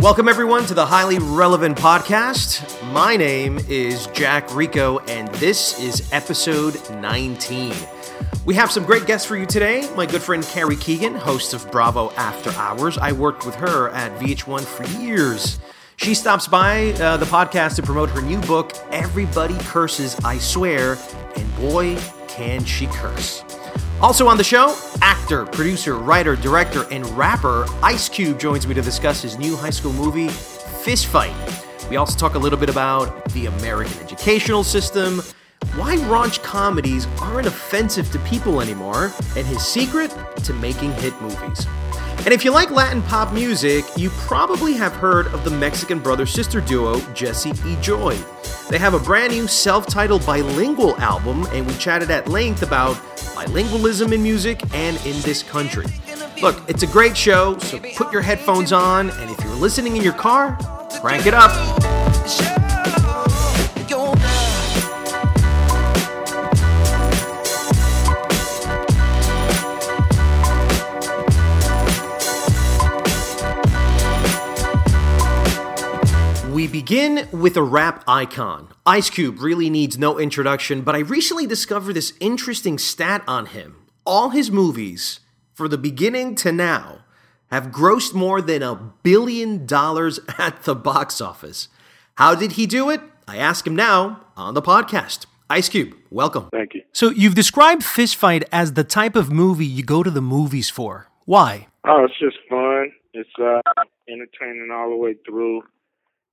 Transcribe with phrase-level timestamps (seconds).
[0.00, 2.62] Welcome, everyone, to the Highly Relevant Podcast.
[2.92, 7.74] My name is Jack Rico, and this is episode 19.
[8.46, 9.90] We have some great guests for you today.
[9.96, 12.96] My good friend Carrie Keegan, host of Bravo After Hours.
[12.96, 15.58] I worked with her at VH1 for years.
[15.96, 20.96] She stops by uh, the podcast to promote her new book, Everybody Curses, I Swear,
[21.34, 23.42] and boy, can she curse.
[24.00, 28.80] Also on the show, actor, producer, writer, director, and rapper Ice Cube joins me to
[28.80, 31.34] discuss his new high school movie, Fist Fight.
[31.90, 35.20] We also talk a little bit about the American educational system,
[35.74, 41.66] why raunch comedies aren't offensive to people anymore, and his secret to making hit movies.
[42.18, 46.24] And if you like Latin pop music, you probably have heard of the Mexican brother
[46.24, 47.76] sister duo Jesse E.
[47.80, 48.16] Joy.
[48.68, 52.96] They have a brand new self titled bilingual album, and we chatted at length about
[53.34, 55.86] bilingualism in music and in this country.
[56.42, 60.02] Look, it's a great show, so put your headphones on, and if you're listening in
[60.02, 60.58] your car,
[61.00, 62.67] crank it up.
[76.58, 78.70] We begin with a rap icon.
[78.84, 83.86] Ice Cube really needs no introduction, but I recently discovered this interesting stat on him.
[84.04, 85.20] All his movies,
[85.54, 87.04] for the beginning to now,
[87.52, 91.68] have grossed more than a billion dollars at the box office.
[92.16, 93.02] How did he do it?
[93.28, 95.26] I ask him now on the podcast.
[95.48, 96.48] Ice Cube, welcome.
[96.50, 96.82] Thank you.
[96.90, 100.68] So, you've described Fist Fight as the type of movie you go to the movies
[100.68, 101.06] for.
[101.24, 101.68] Why?
[101.86, 102.90] Oh, it's just fun.
[103.14, 103.60] It's uh,
[104.08, 105.62] entertaining all the way through.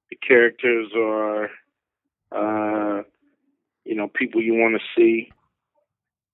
[0.10, 1.46] The characters are,
[2.32, 3.04] uh,
[3.84, 5.32] you know, people you want to see.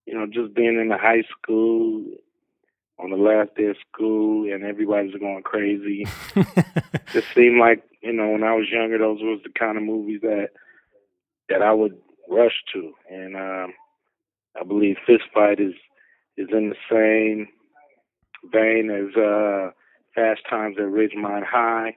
[0.06, 2.04] You know, just being in the high school
[2.98, 6.06] on the last day of school and everybody's going crazy.
[6.36, 10.20] it seemed like, you know, when I was younger, those was the kind of movies
[10.22, 10.48] that
[11.48, 12.92] that I would rush to.
[13.10, 13.74] And um,
[14.60, 15.74] I believe Fist Fight is
[16.36, 17.48] is in the same
[18.50, 19.70] vein as uh,
[20.14, 21.96] Fast Times at Ridgemont High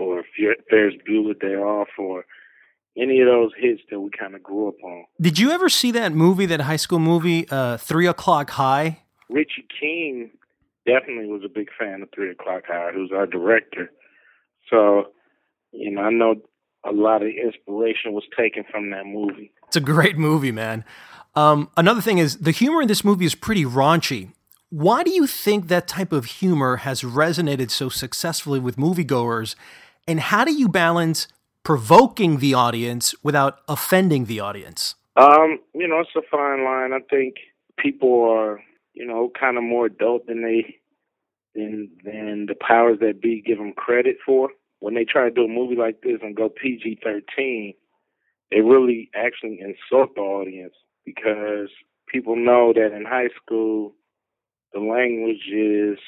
[0.00, 0.22] or
[0.70, 2.24] Ferris Bueller Day Off or
[2.96, 5.04] any of those hits that we kind of grew up on.
[5.20, 9.00] Did you ever see that movie, that high school movie, uh, Three O'Clock High?
[9.30, 10.30] Richie Keen
[10.86, 13.90] definitely was a big fan of Three O'Clock High, who's our director.
[14.70, 15.08] So,
[15.72, 16.36] you know, I know
[16.84, 19.52] a lot of inspiration was taken from that movie.
[19.66, 20.84] It's a great movie, man.
[21.34, 24.32] Um, another thing is the humor in this movie is pretty raunchy.
[24.70, 29.54] Why do you think that type of humor has resonated so successfully with moviegoers?
[30.08, 31.28] And how do you balance
[31.64, 34.94] provoking the audience without offending the audience?
[35.16, 36.94] Um, you know, it's a fine line.
[36.94, 37.34] I think
[37.76, 38.62] people are,
[38.94, 40.76] you know, kind of more adult than they
[41.54, 44.48] than than the powers that be give them credit for.
[44.80, 47.74] When they try to do a movie like this and go PG thirteen,
[48.50, 51.68] they really actually insult the audience because
[52.08, 53.92] people know that in high school
[54.72, 55.98] the language is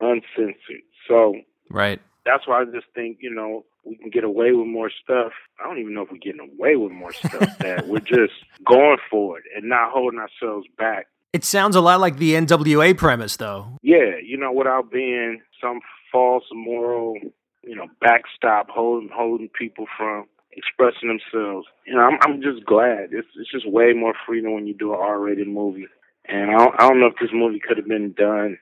[0.00, 0.84] uncensored.
[1.08, 1.34] So
[1.68, 2.00] right.
[2.24, 5.32] That's why I just think, you know, we can get away with more stuff.
[5.60, 8.32] I don't even know if we're getting away with more stuff that we're just
[8.66, 11.06] going for it and not holding ourselves back.
[11.32, 13.78] It sounds a lot like the NWA premise though.
[13.82, 15.80] Yeah, you know, without being some
[16.12, 17.16] false moral,
[17.64, 21.66] you know, backstop holding holding people from expressing themselves.
[21.86, 23.08] You know, I'm I'm just glad.
[23.10, 25.86] It's it's just way more freedom when you do an R-rated movie.
[26.26, 28.56] And I don't, I don't know if this movie could have been done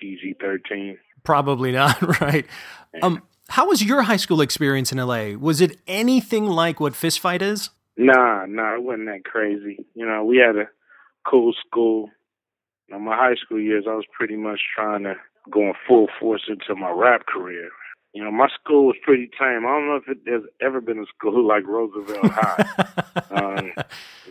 [0.00, 0.96] PG-13.
[1.24, 2.46] Probably not, right?
[3.02, 5.32] Um, how was your high school experience in LA?
[5.38, 7.70] Was it anything like what Fist Fight is?
[7.96, 9.84] Nah, nah, it wasn't that crazy.
[9.94, 10.68] You know, we had a
[11.28, 12.10] cool school.
[12.88, 15.14] you know, my high school years, I was pretty much trying to
[15.50, 17.70] go in full force into my rap career.
[18.12, 19.66] You know, my school was pretty tame.
[19.66, 22.66] I don't know if it, there's ever been a school like Roosevelt High.
[23.30, 23.72] um,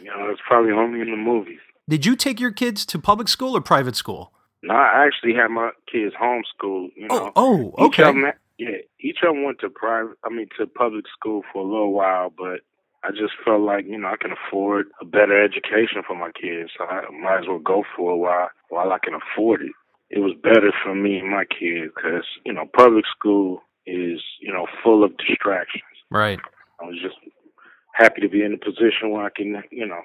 [0.02, 1.60] you know, it's probably only in the movies.
[1.90, 4.32] Did you take your kids to public school or private school?
[4.64, 6.92] No, I actually had my kids homeschooled.
[6.96, 8.04] You oh, know, oh, oh, okay.
[8.04, 10.16] Each of them, yeah, each of them went to private.
[10.24, 12.62] I mean, to public school for a little while, but
[13.04, 16.72] I just felt like you know I can afford a better education for my kids,
[16.78, 19.74] so I might as well go for a while while I can afford it.
[20.10, 24.54] It was better for me and my kids because you know public school is you
[24.54, 25.84] know full of distractions.
[26.10, 26.40] Right.
[26.80, 27.16] I was just
[27.94, 30.02] happy to be in a position where I can you know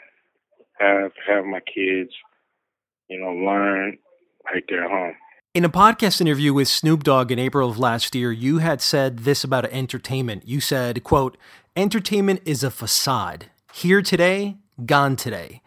[0.80, 2.10] have have my kids
[3.08, 3.98] you know learn
[4.52, 5.14] right there at home.
[5.54, 9.20] In a podcast interview with Snoop Dogg in April of last year, you had said
[9.20, 10.46] this about entertainment.
[10.46, 11.36] You said, quote,
[11.74, 13.46] entertainment is a facade.
[13.72, 15.62] Here today, gone today.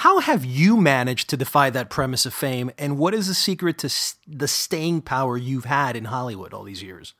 [0.00, 3.78] How have you managed to defy that premise of fame, and what is the secret
[3.78, 7.14] to the staying power you've had in Hollywood all these years?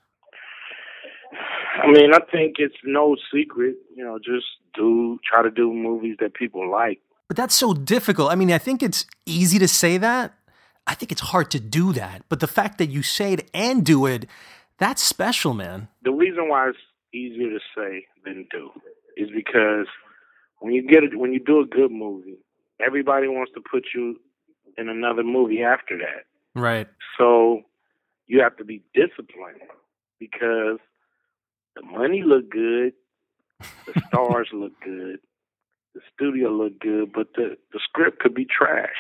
[1.83, 3.77] I mean, I think it's no secret.
[3.95, 7.01] You know, just do try to do movies that people like.
[7.29, 8.31] But that's so difficult.
[8.31, 10.35] I mean, I think it's easy to say that.
[10.87, 12.23] I think it's hard to do that.
[12.29, 14.27] But the fact that you say it and do it,
[14.79, 15.89] that's special, man.
[16.03, 16.79] The reason why it's
[17.13, 18.71] easier to say than do
[19.17, 19.87] is because
[20.61, 22.39] when you get it, when you do a good movie,
[22.85, 24.21] everybody wants to put you
[24.77, 26.25] in another movie after that.
[26.59, 26.89] Right.
[27.19, 27.63] So
[28.27, 29.63] you have to be disciplined
[30.19, 30.79] because
[31.75, 32.93] the money look good,
[33.61, 35.21] the stars look good,
[35.95, 38.97] the studio look good, but the the script could be trash.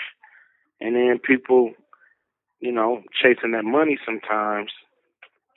[0.80, 1.72] And then people,
[2.60, 4.70] you know, chasing that money sometimes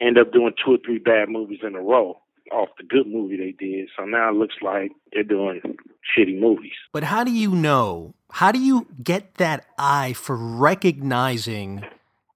[0.01, 2.17] end up doing two or three bad movies in a row
[2.51, 3.89] off the good movie they did.
[3.97, 5.61] So now it looks like they're doing
[6.17, 6.73] shitty movies.
[6.91, 8.15] But how do you know?
[8.31, 11.83] How do you get that eye for recognizing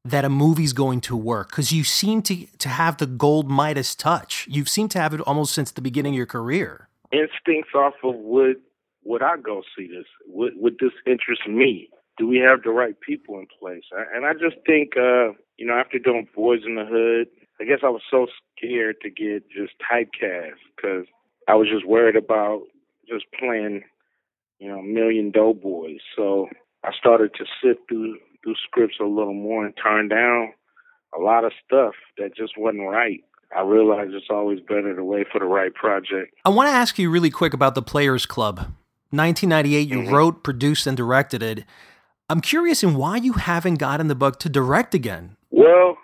[0.05, 1.49] that a movie's going to work?
[1.49, 4.47] Because you seem to to have the gold Midas touch.
[4.49, 6.89] You've seemed to have it almost since the beginning of your career.
[7.11, 8.57] Instincts off of what
[9.03, 10.05] would I go see this?
[10.27, 11.89] Would would this interest me?
[12.17, 13.83] Do we have the right people in place?
[14.13, 17.27] And I just think, uh, you know, after doing Boyz n the Hood,
[17.59, 18.27] I guess I was so
[18.57, 21.05] scared to get just typecast because
[21.47, 22.61] I was just worried about
[23.07, 23.83] just playing,
[24.59, 25.99] you know, Million Doughboys.
[26.15, 26.47] So
[26.83, 30.53] I started to sift through through scripts a little more and turn down
[31.17, 33.23] a lot of stuff that just wasn't right.
[33.55, 36.33] I realized it's always better to wait for the right project.
[36.43, 38.57] I want to ask you really quick about the Players Club.
[39.11, 40.13] 1998, you mm-hmm.
[40.13, 41.65] wrote, produced, and directed it.
[42.29, 45.35] I'm curious in why you haven't gotten the bug to direct again.
[45.51, 45.97] Well,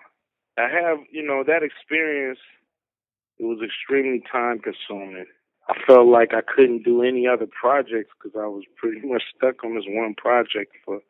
[0.58, 2.38] I have, you know, that experience.
[3.38, 5.24] It was extremely time consuming.
[5.68, 9.64] I felt like I couldn't do any other projects because I was pretty much stuck
[9.64, 11.00] on this one project for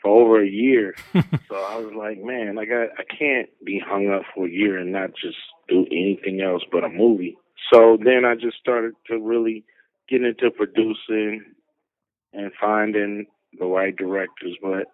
[0.00, 0.94] for over a year.
[1.12, 4.78] so I was like, man, like I I can't be hung up for a year
[4.78, 5.36] and not just
[5.68, 7.36] do anything else but a movie.
[7.72, 9.64] So then I just started to really
[10.08, 11.44] get into producing
[12.32, 13.26] and finding
[13.58, 14.56] the right directors.
[14.62, 14.86] But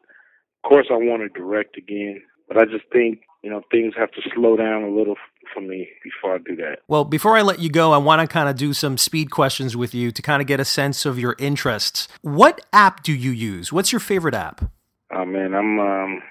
[0.62, 2.22] of course, I want to direct again.
[2.48, 5.16] But I just think you know things have to slow down a little
[5.54, 6.80] for me before I do that.
[6.88, 9.76] Well, before I let you go, I want to kind of do some speed questions
[9.76, 12.08] with you to kind of get a sense of your interests.
[12.22, 13.72] What app do you use?
[13.72, 14.70] What's your favorite app?
[15.12, 16.22] Oh man, I'm um,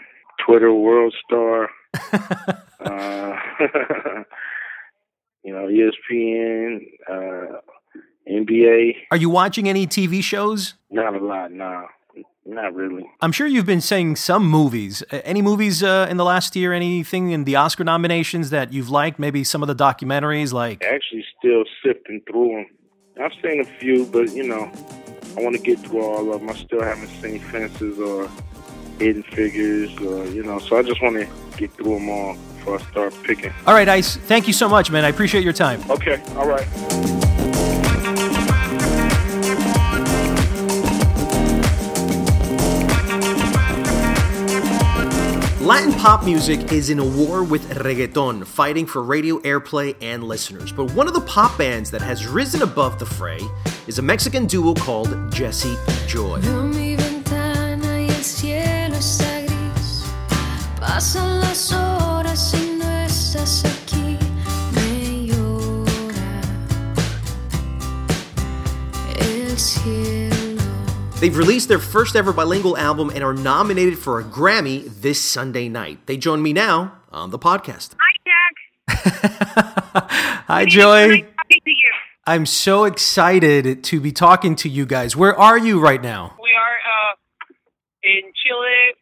[0.45, 1.69] Twitter World Star.
[2.80, 3.36] uh,
[5.44, 7.59] you know, ESPN, uh,
[8.30, 8.94] NBA.
[9.12, 10.76] Are you watching any TV shows?
[10.90, 11.88] Not a lot, no.
[12.49, 13.06] Not really.
[13.21, 15.03] I'm sure you've been saying some movies.
[15.11, 16.73] Any movies uh, in the last year?
[16.73, 19.19] Anything in the Oscar nominations that you've liked?
[19.19, 20.83] Maybe some of the documentaries, like.
[20.83, 22.65] Actually, still sifting through them.
[23.23, 24.71] I've seen a few, but you know,
[25.37, 26.49] I want to get through all of them.
[26.49, 28.27] I still haven't seen Fences or
[28.97, 32.79] Hidden Figures, or you know, so I just want to get through them all before
[32.79, 33.53] I start picking.
[33.68, 34.15] All right, Ice.
[34.15, 35.06] Thank you so much, man.
[35.06, 35.83] I appreciate your time.
[35.91, 36.19] Okay.
[36.35, 37.29] All right.
[45.80, 50.74] Latin pop music is in a war with reggaeton, fighting for radio airplay and listeners.
[50.74, 53.40] But one of the pop bands that has risen above the fray
[53.88, 56.42] is a Mexican duo called Jesse Joy.
[71.19, 75.68] They've released their first ever bilingual album and are nominated for a Grammy this Sunday
[75.68, 76.06] night.
[76.07, 77.95] They join me now on the podcast.
[77.99, 78.56] Hi, Jack.
[80.47, 81.07] Hi, Joy.
[81.07, 81.92] Nice talking to you.
[82.26, 85.18] I'm so excited to be talking to you guys.
[85.18, 86.38] Where are you right now?
[86.42, 87.14] We are uh,
[88.04, 88.95] in Chile.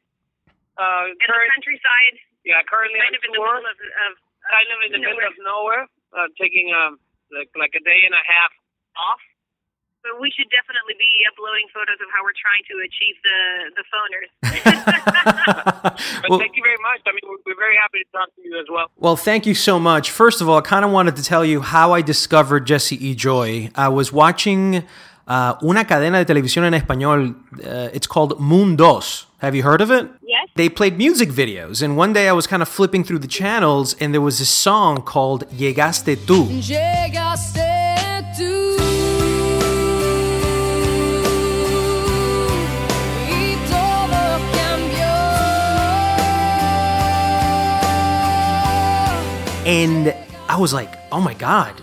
[0.73, 4.11] Uh, In the countryside, yeah, currently kind on of in the middle of, of
[4.49, 5.85] kind of in the middle of nowhere,
[6.17, 6.97] uh, taking um
[7.29, 8.49] like like a day and a half
[8.97, 9.21] off.
[10.07, 13.39] But we should definitely be uploading photos of how we're trying to achieve the
[13.77, 14.29] the phoners.
[16.29, 17.01] Well, thank you very much.
[17.05, 18.87] I mean, we're, we're very happy to talk to you as well.
[18.97, 20.11] well, thank you so much.
[20.11, 23.15] First of all, I kind of wanted to tell you how I discovered Jesse E.
[23.15, 23.69] Joy.
[23.75, 24.83] I was watching
[25.27, 27.35] uh, una cadena de televisión en español.
[27.63, 29.25] Uh, it's called Mun2.
[29.39, 30.09] Have you heard of it?
[30.21, 30.49] Yes.
[30.55, 33.95] They played music videos, and one day I was kind of flipping through the channels,
[33.99, 36.47] and there was this song called Llegaste Tú.
[36.47, 37.66] Llegaste
[49.67, 50.15] And
[50.47, 51.73] I was like, oh my God,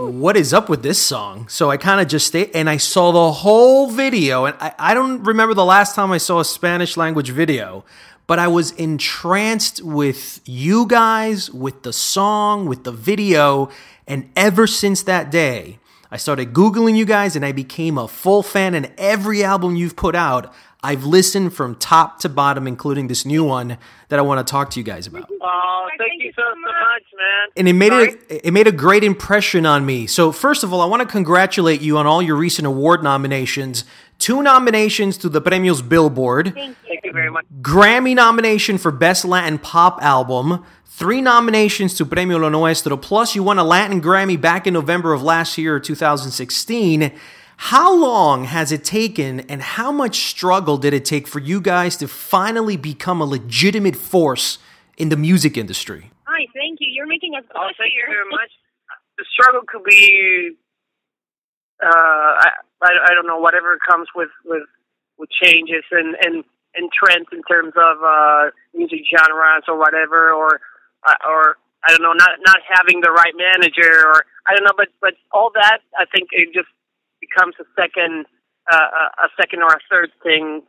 [0.00, 1.46] what is up with this song?
[1.46, 4.46] So I kind of just stayed and I saw the whole video.
[4.46, 7.84] And I, I don't remember the last time I saw a Spanish language video,
[8.26, 13.70] but I was entranced with you guys, with the song, with the video.
[14.08, 15.78] And ever since that day,
[16.10, 18.74] I started Googling you guys and I became a full fan.
[18.74, 23.44] And every album you've put out, I've listened from top to bottom, including this new
[23.44, 23.76] one
[24.08, 27.02] that I want to talk to you guys about Oh, thank, you so, so much,
[27.18, 27.48] man.
[27.56, 28.08] and it made Sorry?
[28.30, 30.06] it it made a great impression on me.
[30.06, 33.84] So first of all, I want to congratulate you on all your recent award nominations.
[34.18, 37.44] Two nominations to the Premios Billboard, Thank you very much.
[37.60, 43.42] Grammy nomination for Best Latin Pop Album, three nominations to Premio Lo Nuestro, plus you
[43.42, 47.12] won a Latin Grammy back in November of last year, 2016.
[47.64, 51.94] How long has it taken and how much struggle did it take for you guys
[51.98, 54.58] to finally become a legitimate force
[54.96, 56.10] in the music industry?
[56.24, 56.88] Hi, thank you.
[56.90, 58.50] You're making us Oh, blush thank you very much.
[59.18, 60.56] The struggle could be,
[61.84, 62.48] uh, I,
[62.82, 64.64] I, I don't know, whatever comes with with
[65.18, 66.42] with changes and and
[66.74, 70.60] and trends in terms of uh, music genres or whatever, or
[71.06, 74.74] uh, or I don't know, not not having the right manager, or I don't know,
[74.78, 76.72] but but all that I think it just
[77.30, 78.26] becomes a second
[78.70, 80.62] uh, a a second or a third thing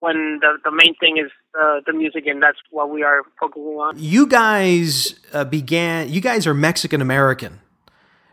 [0.00, 1.30] when the the main thing is
[1.60, 3.94] uh, the music, and that's what we are focusing on.
[3.98, 7.60] you guys uh, began you guys are mexican american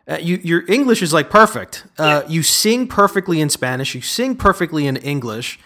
[0.07, 4.35] uh, you, your english is like perfect uh, you sing perfectly in spanish you sing
[4.35, 5.59] perfectly in english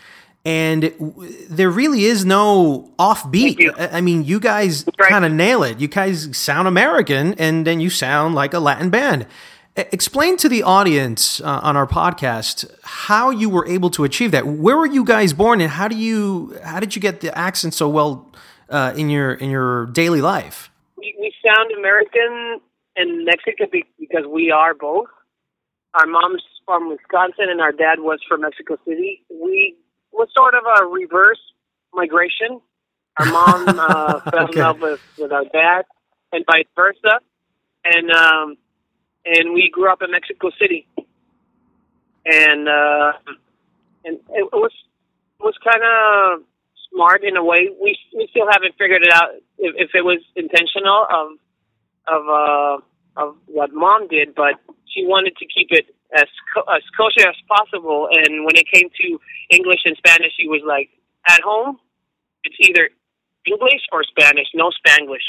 [0.46, 3.60] and w- there really is no offbeat.
[3.77, 5.10] I, I mean you guys right.
[5.10, 8.89] kind of nail it you guys sound american and then you sound like a latin
[8.89, 9.25] band
[9.91, 14.45] Explain to the audience uh, on our podcast how you were able to achieve that.
[14.48, 17.74] Where were you guys born, and how do you how did you get the accent
[17.74, 18.31] so well
[18.69, 20.69] uh, in your in your daily life?
[20.98, 22.59] we, we sound American
[22.95, 23.67] and Mexican
[24.00, 25.07] because we are both.
[25.93, 29.24] Our mom's from Wisconsin and our dad was from Mexico City.
[29.29, 29.75] We
[30.12, 31.39] was sort of a reverse
[31.93, 32.59] migration.
[33.19, 34.59] Our mom uh, fell Okay.
[34.59, 35.86] in love with, with our dad
[36.31, 37.19] and vice versa.
[37.86, 38.57] And um,
[39.25, 40.88] and we grew up in Mexico City.
[42.25, 43.13] And uh,
[44.05, 44.71] and it was
[45.39, 46.43] it was kind of
[46.91, 47.69] smart in a way.
[47.81, 51.27] We we still haven't figured it out if, if it was intentional of
[52.07, 54.55] of uh of what mom did, but
[54.93, 58.09] she wanted to keep it as co- as kosher as possible.
[58.11, 60.89] And when it came to English and Spanish, she was like,
[61.27, 61.79] at home,
[62.43, 62.89] it's either
[63.45, 65.25] English or Spanish, no Spanglish.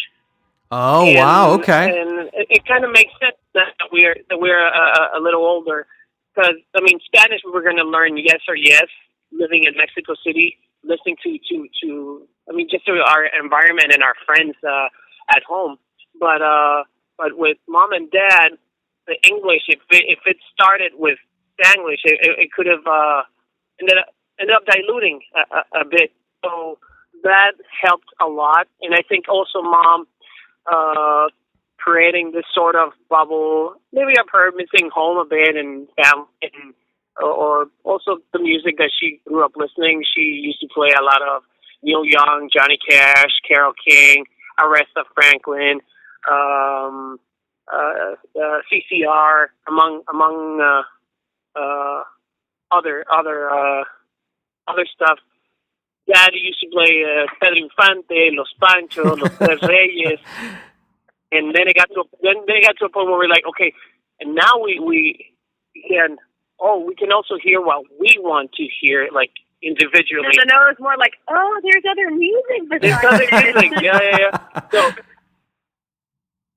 [0.71, 2.01] Oh And- wow, okay.
[2.01, 5.87] And it, it kind of makes sense that we're that we're a, a little older,
[6.35, 8.87] because I mean Spanish we were going to learn yes or yes,
[9.33, 14.03] living in Mexico City, listening to to to I mean just to our environment and
[14.03, 14.89] our friends uh,
[15.35, 15.79] at home.
[16.19, 16.85] But uh,
[17.17, 18.51] but with mom and dad,
[19.07, 21.19] the English if it, if it started with
[21.59, 23.23] Spanglish, it, it, it could have uh,
[23.81, 26.13] ended up ended up diluting a, a, a bit.
[26.45, 26.79] So
[27.23, 27.53] that
[27.83, 30.07] helped a lot, and I think also mom
[30.71, 31.27] uh,
[31.83, 36.75] creating this sort of bubble, maybe of her missing home a bit and fam and
[37.23, 40.03] or, also the music that she grew up listening.
[40.15, 41.43] She used to play a lot of
[41.83, 44.25] Neil Young, Johnny Cash, Carole King,
[44.59, 45.81] Aretha Franklin,
[46.31, 47.19] um,
[47.73, 52.03] uh, uh, CCR, among among uh, uh,
[52.71, 53.85] other other uh,
[54.69, 55.19] other stuff.
[56.13, 60.19] Dad used to play uh, Pedro Infante, Los Panchos, Los Tres Reyes,
[61.33, 63.45] and then it got to then, then it got to a point where we're like,
[63.49, 63.73] okay,
[64.21, 65.35] and now we we
[65.89, 66.17] can
[66.61, 69.31] oh we can also hear what we want to hear like
[69.63, 70.29] individually.
[70.33, 74.19] So now it's more like, oh, there's other music There's besides other music, yeah, yeah,
[74.19, 74.61] yeah.
[74.73, 74.91] So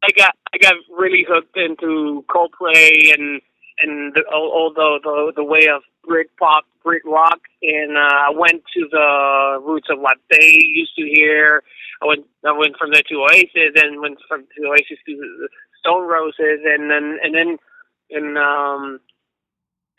[0.03, 3.41] I got I got really hooked into Coldplay and
[3.81, 8.01] and the, all, all the, the the way of Brit pop, Brit rock, and uh,
[8.01, 11.63] I went to the roots of what they used to hear.
[12.03, 15.47] I went I went from there to Oasis, and went from to Oasis to
[15.79, 17.57] Stone Roses, and then and then
[18.11, 18.99] and um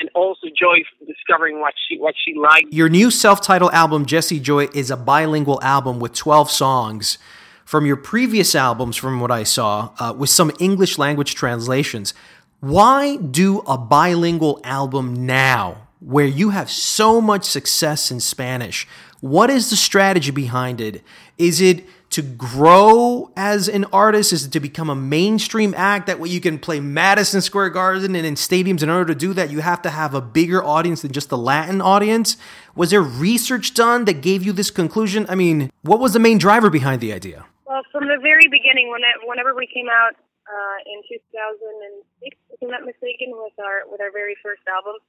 [0.00, 2.72] and also Joy discovering what she what she liked.
[2.72, 7.18] Your new self-titled album, Jesse Joy, is a bilingual album with 12 songs.
[7.64, 12.12] From your previous albums, from what I saw, uh, with some English language translations.
[12.60, 18.86] Why do a bilingual album now where you have so much success in Spanish?
[19.20, 21.02] What is the strategy behind it?
[21.38, 21.84] Is it
[22.14, 24.32] to grow as an artist?
[24.32, 26.06] Is to become a mainstream act?
[26.06, 28.84] That way you can play Madison Square Garden and in stadiums.
[28.84, 31.36] In order to do that, you have to have a bigger audience than just the
[31.36, 32.36] Latin audience.
[32.76, 35.26] Was there research done that gave you this conclusion?
[35.28, 37.46] I mean, what was the main driver behind the idea?
[37.66, 40.14] Well, from the very beginning, when whenever we came out
[40.46, 45.02] uh, in 2006, if I'm not mistaken, with our with our very first album,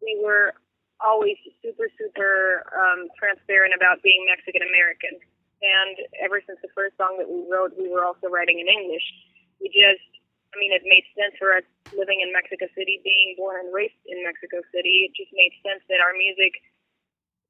[0.00, 0.54] we were
[1.04, 5.20] always super super um, transparent about being Mexican American.
[5.58, 9.02] And ever since the first song that we wrote, we were also writing in English.
[9.58, 10.06] We just,
[10.54, 13.98] I mean, it made sense for us living in Mexico City, being born and raised
[14.06, 15.10] in Mexico City.
[15.10, 16.62] It just made sense that our music,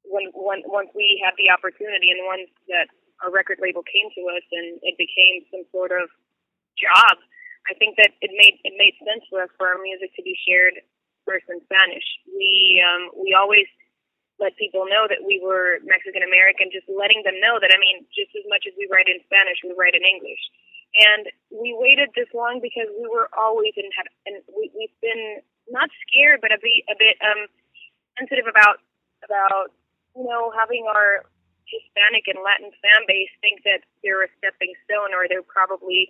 [0.09, 2.89] when, when once we had the opportunity and once that
[3.21, 6.09] our record label came to us and it became some sort of
[6.79, 7.21] job,
[7.69, 10.33] I think that it made it made sense for us for our music to be
[10.47, 10.81] shared
[11.27, 12.07] first in Spanish.
[12.25, 13.69] We um, we always
[14.39, 18.07] let people know that we were Mexican American, just letting them know that I mean,
[18.15, 20.41] just as much as we write in Spanish, we write in English.
[20.95, 23.87] And we waited this long because we were always in
[24.25, 27.45] and we we've been not scared but a bit a bit um
[28.17, 28.81] sensitive about
[29.25, 29.71] about
[30.15, 31.25] you know having our
[31.69, 36.09] Hispanic and Latin fan base think that they're a stepping stone or they're probably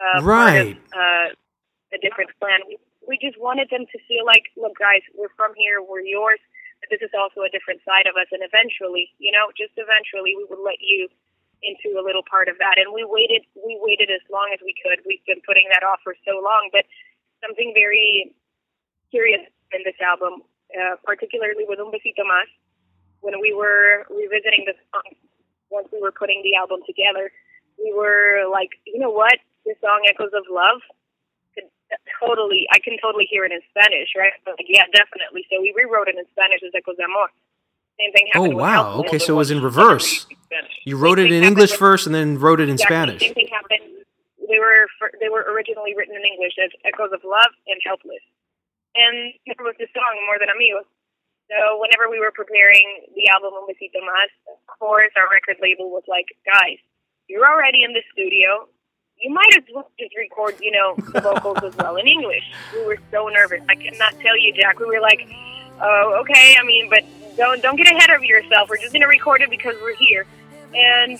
[0.00, 0.76] uh, Right.
[0.76, 2.60] part of uh, a different plan.
[2.68, 6.40] We, we just wanted them to feel like, look, guys, we're from here, we're yours,
[6.80, 8.30] but this is also a different side of us.
[8.30, 11.10] And eventually, you know, just eventually, we would let you
[11.62, 12.78] into a little part of that.
[12.78, 15.02] And we waited, we waited as long as we could.
[15.02, 16.86] We've been putting that off for so long, but
[17.42, 18.34] something very
[19.10, 19.42] curious
[19.74, 22.46] in this album, uh, particularly with Un Besito Más,
[23.20, 25.18] when we were revisiting the song,
[25.70, 27.30] once we were putting the album together,
[27.78, 29.38] we were like, you know what?
[29.66, 30.80] This song, Echoes of Love,
[32.20, 34.32] totally, I can totally hear it in Spanish, right?
[34.46, 35.46] Like, yeah, definitely.
[35.50, 37.28] So we rewrote it in Spanish as Ecos de Amor.
[37.98, 38.74] Same thing Oh happened with wow!
[38.94, 39.00] Alcohol.
[39.10, 40.06] Okay, so it was in reverse.
[40.26, 40.74] anything in Spanish.
[40.84, 42.94] You wrote Same it in English with- first, and then wrote it in Exactly.
[42.94, 43.22] Spanish.
[43.22, 43.84] Same thing happened.
[44.48, 48.22] They were fir- they were originally written in English as Echoes of Love and Helpless,
[48.94, 50.86] and there was the song More Than Amigos.
[51.50, 52.84] So whenever we were preparing
[53.16, 56.76] the album Un Besito Más, of course our record label was like, guys,
[57.26, 58.68] you're already in the studio.
[59.20, 62.44] You might as well just record, you know, the vocals as well in English.
[62.72, 63.60] We were so nervous.
[63.68, 64.78] I cannot tell you, Jack.
[64.78, 65.28] We were like,
[65.80, 66.56] oh, okay.
[66.58, 67.04] I mean, but
[67.36, 68.68] don't don't get ahead of yourself.
[68.68, 70.24] We're just gonna record it because we're here.
[70.74, 71.18] And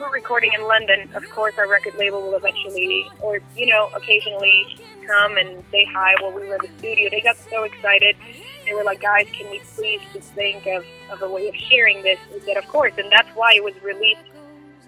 [0.00, 4.78] we're recording in London, of course, our record label will eventually, or you know, occasionally
[5.06, 7.08] come and say hi while we were in the studio.
[7.10, 8.16] They got so excited.
[8.64, 12.02] They were like, "Guys, can we please just think of, of a way of sharing
[12.02, 14.22] this?" We said, "Of course," and that's why it was released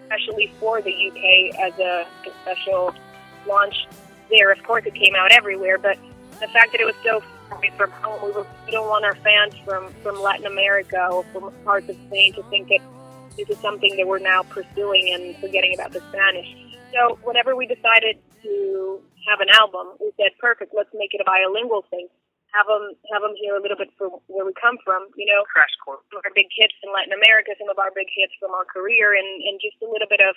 [0.08, 2.94] especially for the UK as a, a special
[3.46, 3.86] launch
[4.30, 4.50] there.
[4.52, 5.98] Of course, it came out everywhere, but
[6.40, 9.14] the fact that it was so far from home, we, were, we don't want our
[9.16, 12.80] fans from, from Latin America or from parts of Spain to think that
[13.36, 16.48] this is something that we're now pursuing and forgetting about the Spanish.
[16.92, 21.24] So whenever we decided to have an album, we said, perfect, let's make it a
[21.24, 22.08] bilingual thing.
[22.56, 25.44] Have them, have them hear a little bit from where we come from, you know,
[25.44, 26.00] Crash course.
[26.08, 28.64] some of our big hits in Latin America, some of our big hits from our
[28.64, 30.32] career, and, and just a little bit of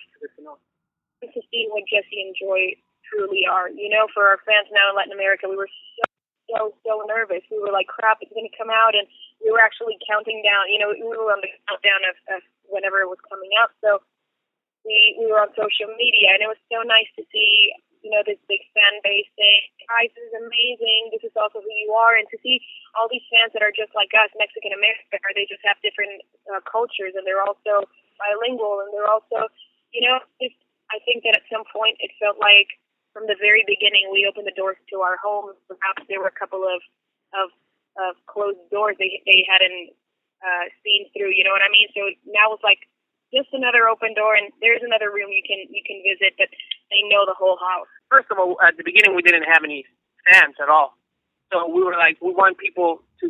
[1.29, 3.69] to see what Jesse and Joy truly are.
[3.69, 6.05] You know, for our fans now in Latin America, we were so
[6.49, 7.45] so so nervous.
[7.47, 9.07] We were like, crap, it's going to come out, and
[9.39, 10.67] we were actually counting down.
[10.67, 13.71] You know, we were on the countdown of, of whenever it was coming out.
[13.79, 14.01] So
[14.83, 17.71] we we were on social media, and it was so nice to see.
[18.01, 21.13] You know, this big fan base saying, guys, this is amazing.
[21.13, 22.17] This is also who you are.
[22.17, 22.57] And to see
[22.97, 26.25] all these fans that are just like us, Mexican American, or they just have different
[26.49, 27.85] uh, cultures and they're also
[28.17, 29.49] bilingual and they're also,
[29.93, 30.57] you know, just,
[30.89, 32.73] I think that at some point it felt like
[33.13, 35.57] from the very beginning we opened the doors to our homes.
[35.69, 36.81] Perhaps there were a couple of,
[37.37, 37.53] of,
[38.01, 39.93] of closed doors they, they hadn't
[40.41, 41.87] uh, seen through, you know what I mean?
[41.93, 42.90] So now it's like,
[43.33, 46.51] just another open door, and there's another room you can you can visit, but
[46.91, 47.87] they know the whole house.
[48.11, 49.87] First of all, at the beginning, we didn't have any
[50.27, 50.99] fans at all.
[51.51, 53.27] So we were like, we want people to,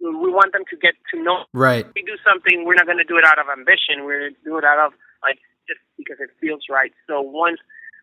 [0.00, 1.44] we want them to get to know.
[1.52, 1.84] Right.
[1.84, 4.04] If we do something, we're not going to do it out of ambition.
[4.04, 6.92] We're going to do it out of like just because it feels right.
[7.08, 7.60] So once,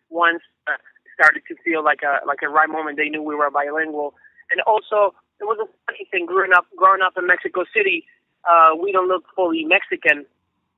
[0.09, 0.77] once uh,
[1.13, 4.13] started to feel like a like a right moment, they knew we were bilingual,
[4.49, 8.05] and also it was a funny thing growing up growing up in Mexico City.
[8.45, 10.25] Uh, we don't look fully Mexican,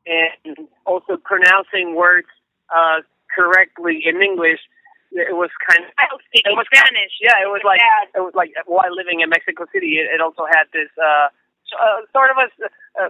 [0.05, 2.27] and also pronouncing words
[2.73, 3.01] uh,
[3.33, 4.59] correctly in English.
[5.13, 7.13] It was kind of I don't speak it was Spanish.
[7.21, 7.79] yeah, it was like
[8.17, 11.29] it was like while living in Mexico City, it, it also had this uh,
[11.77, 12.47] uh sort of a,
[12.97, 13.03] a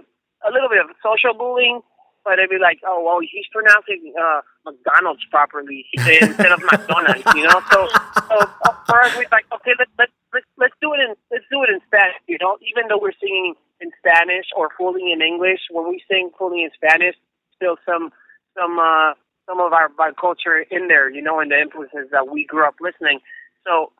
[0.44, 1.80] a little bit of social bullying.
[2.24, 7.44] But it'd be like, oh well, he's pronouncing uh, McDonald's properly instead of McDonald's, you
[7.44, 7.60] know.
[7.72, 7.88] So,
[8.28, 11.64] so uh, for us, we're like, okay, let's let's let's do it in let's do
[11.64, 12.56] it in Spanish, you know.
[12.64, 16.70] Even though we're singing in Spanish or fully in English, when we sing fully in
[16.74, 17.14] Spanish,
[17.56, 18.10] still some
[18.56, 19.14] some uh,
[19.46, 22.66] some of our, our culture in there, you know, and the influences that we grew
[22.66, 23.20] up listening.
[23.66, 23.92] So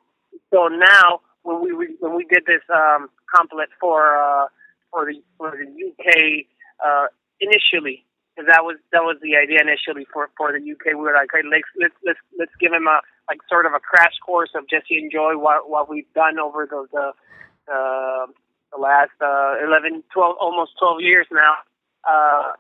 [0.53, 4.47] so now when we re- when we did this um, complete for uh,
[4.91, 6.47] for the for the UK
[6.85, 7.07] uh,
[7.41, 10.97] initially, because that was that was the idea initially for for the UK.
[10.97, 13.81] We were like, hey, let's let's let's let's give him a like sort of a
[13.81, 17.13] crash course of Jesse and Joy what what we've done over the the
[17.73, 18.27] uh,
[18.75, 21.55] the last uh, 11, 12, almost 12 years now
[22.09, 22.53] uh,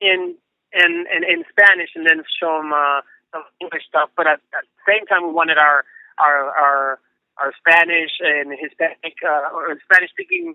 [0.00, 0.34] in
[0.72, 3.00] in in in Spanish, and then show them uh,
[3.32, 4.10] some English stuff.
[4.16, 5.84] But at, at the same time, we wanted our
[6.18, 6.98] our our
[7.38, 10.54] our Spanish and Hispanic uh, or Spanish speaking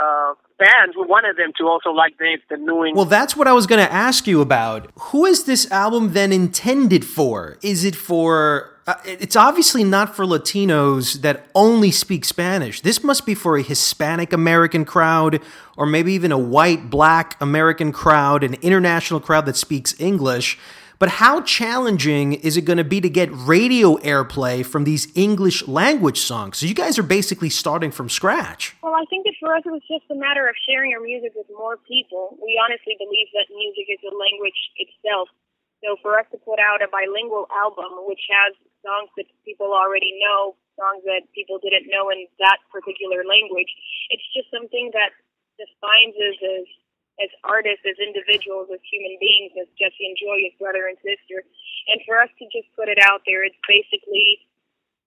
[0.00, 0.94] uh, fans.
[0.96, 2.92] We wanted them to also like the the new.
[2.94, 4.90] Well, that's what I was going to ask you about.
[5.10, 7.58] Who is this album then intended for?
[7.62, 8.70] Is it for.
[8.86, 12.82] Uh, it's obviously not for Latinos that only speak Spanish.
[12.82, 15.40] This must be for a Hispanic American crowd,
[15.78, 20.58] or maybe even a white, black American crowd, an international crowd that speaks English.
[20.98, 25.66] But how challenging is it going to be to get radio airplay from these English
[25.66, 26.58] language songs?
[26.58, 28.76] So you guys are basically starting from scratch.
[28.82, 31.32] Well, I think that for us it was just a matter of sharing our music
[31.34, 32.36] with more people.
[32.36, 35.28] We honestly believe that music is a language itself.
[35.82, 40.12] So for us to put out a bilingual album, which has songs that people already
[40.20, 43.72] know, songs that people didn't know in that particular language,
[44.12, 45.16] it's just something that
[45.56, 46.66] defines us as
[47.22, 51.46] as artists, as individuals, as human beings, as Jesse and Joy, as brother and sister.
[51.86, 54.42] And for us to just put it out there, it's basically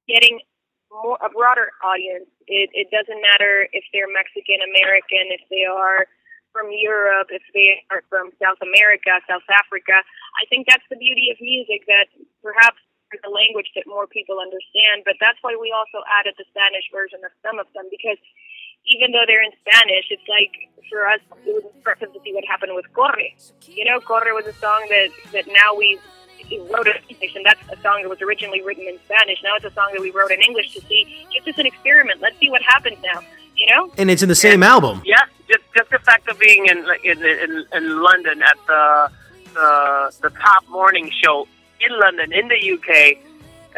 [0.07, 0.39] getting
[0.87, 2.31] more a broader audience.
[2.47, 6.07] It it doesn't matter if they're Mexican American, if they are
[6.55, 9.99] from Europe, if they are from South America, South Africa.
[10.39, 12.07] I think that's the beauty of music that
[12.39, 12.79] perhaps
[13.11, 16.87] there's a language that more people understand, but that's why we also added the Spanish
[16.91, 18.19] version of some of them because
[18.87, 20.51] even though they're in Spanish, it's like
[20.89, 23.31] for us it was impressive to see what happened with Corre.
[23.67, 25.99] You know, Corre was a song that that now we
[26.71, 29.39] wrote in English, and that's a song that was originally written in Spanish.
[29.43, 32.21] Now it's a song that we wrote in English to see just as an experiment.
[32.21, 33.21] Let's see what happens now.
[33.55, 33.91] You know?
[33.97, 35.01] And it's in the same album.
[35.03, 39.11] Yeah, just just the fact of being in in in, in London at the,
[39.53, 41.47] the the top morning show
[41.79, 43.17] in London in the UK,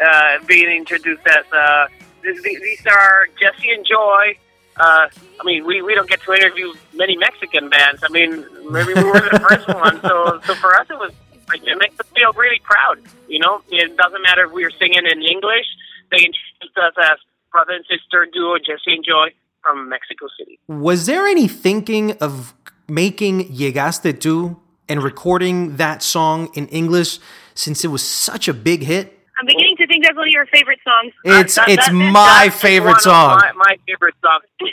[0.02, 1.86] uh, being introduced as uh,
[2.22, 4.36] these, these are Jesse and Joy.
[4.76, 5.08] Uh,
[5.40, 8.02] I mean, we, we don't get to interview many Mexican bands.
[8.02, 10.00] I mean, maybe we were the first one.
[10.02, 11.12] So so for us, it was
[11.48, 12.98] like it makes us feel really proud.
[13.28, 15.66] You know, it doesn't matter if we were singing in English.
[16.10, 17.18] They introduced us as
[17.52, 19.28] brother and sister duo Jesse and Joy
[19.62, 20.58] from Mexico City.
[20.68, 22.54] Was there any thinking of
[22.88, 24.56] making Llegaste Tu
[24.88, 27.18] and recording that song in English
[27.60, 29.16] since it was such a big hit?
[29.38, 31.12] I'm beginning to think that's one of your favorite songs.
[31.24, 33.38] It's That- it's that- my favorite song.
[33.38, 34.40] My, my favorite song.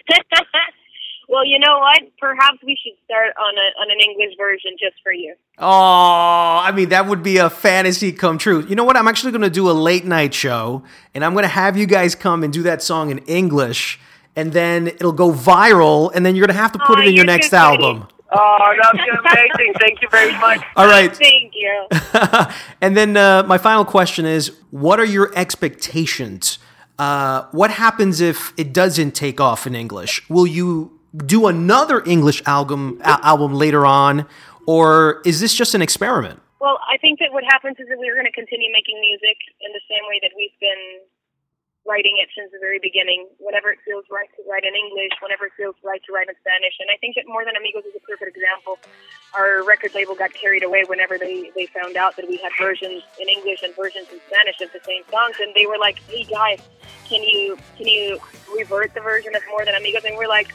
[1.30, 2.02] well, you know what?
[2.20, 5.36] Perhaps we should start on a on an English version just for you.
[5.58, 8.66] Oh, I mean, that would be a fantasy come true.
[8.68, 8.96] You know what?
[8.98, 11.86] I'm actually going to do a late night show, and I'm going to have you
[11.86, 14.00] guys come and do that song in English,
[14.36, 17.08] and then it'll go viral, and then you're going to have to put Oh, it
[17.08, 17.64] in your next pretty.
[17.64, 18.08] album.
[18.32, 19.74] Oh, that's amazing.
[19.80, 20.62] Thank you very much.
[20.76, 21.16] All right.
[21.16, 21.88] Thank you.
[22.82, 26.60] and then uh, my final question is what are your expectations?
[27.00, 30.28] Uh, what happens if it doesn't take off in English?
[30.30, 34.26] Will you do another English album al- album later on,
[34.66, 36.42] or is this just an experiment?
[36.60, 39.72] Well, I think that what happens is that we're going to continue making music in
[39.74, 41.06] the same way that we've been
[41.88, 43.26] writing it since the very beginning.
[43.40, 46.36] Whenever it feels right to write in English, whenever it feels right to write in
[46.44, 46.76] Spanish.
[46.84, 48.78] And I think that More Than Amigos is a perfect example.
[49.34, 53.02] Our record label got carried away whenever they, they found out that we had versions
[53.18, 55.40] in English and versions in Spanish of the same songs.
[55.40, 56.60] And they were like, hey guys,
[57.08, 58.20] can you can you
[58.52, 60.04] revert the version of More Than Amigos?
[60.04, 60.52] And we're like,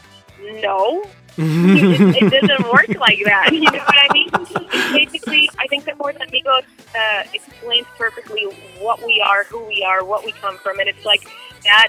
[0.61, 1.05] no,
[1.39, 3.51] it, it doesn't work like that.
[3.53, 4.29] You know what I mean?
[4.35, 6.65] It's basically, I think that More Than Amigos
[6.95, 8.45] uh, explains perfectly
[8.81, 11.25] what we are, who we are, what we come from, and it's like
[11.65, 11.89] that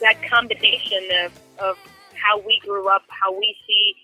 [0.00, 1.76] that combination of of
[2.14, 3.94] how we grew up, how we see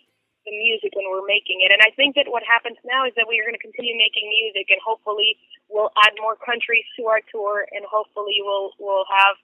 [0.46, 1.70] the music when we're making it.
[1.72, 4.28] And I think that what happens now is that we are going to continue making
[4.30, 5.36] music, and hopefully
[5.68, 9.36] we'll add more countries to our tour, and hopefully we'll we'll have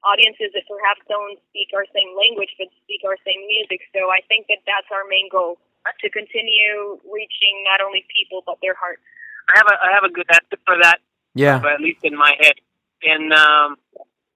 [0.00, 3.84] audiences that perhaps don't speak our same language but speak our same music.
[3.92, 5.60] So I think that that's our main goal
[6.00, 9.00] to continue reaching not only people but their hearts.
[9.48, 10.98] I have a I have a good answer for that,
[11.34, 11.58] Yeah.
[11.58, 12.54] but at least in my head.
[13.02, 13.76] And um,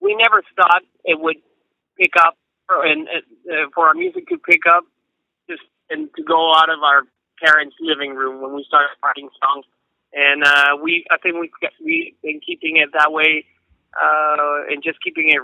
[0.01, 1.37] we never thought it would
[1.99, 2.37] pick up,
[2.71, 4.85] or, and uh, for our music to pick up,
[5.49, 7.03] just and to go out of our
[7.43, 9.67] parents' living room when we started writing songs.
[10.15, 11.51] And uh, we, I think we
[11.85, 13.45] we've been keeping it that way,
[14.01, 15.43] uh, and just keeping it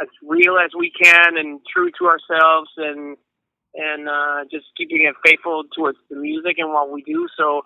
[0.00, 3.16] as real as we can and true to ourselves, and
[3.74, 7.28] and uh, just keeping it faithful towards the music and what we do.
[7.36, 7.62] So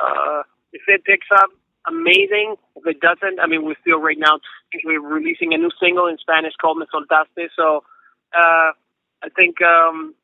[0.00, 0.42] uh,
[0.72, 1.50] if it picks up,
[1.88, 2.56] amazing.
[2.76, 4.38] If it doesn't, I mean, we're still right now
[4.84, 7.48] we're releasing a new single in Spanish called Me Soltaste.
[7.56, 7.84] So
[8.34, 8.70] uh,
[9.22, 10.14] I think um,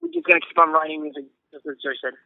[0.00, 1.24] we're just gonna keep on writing music.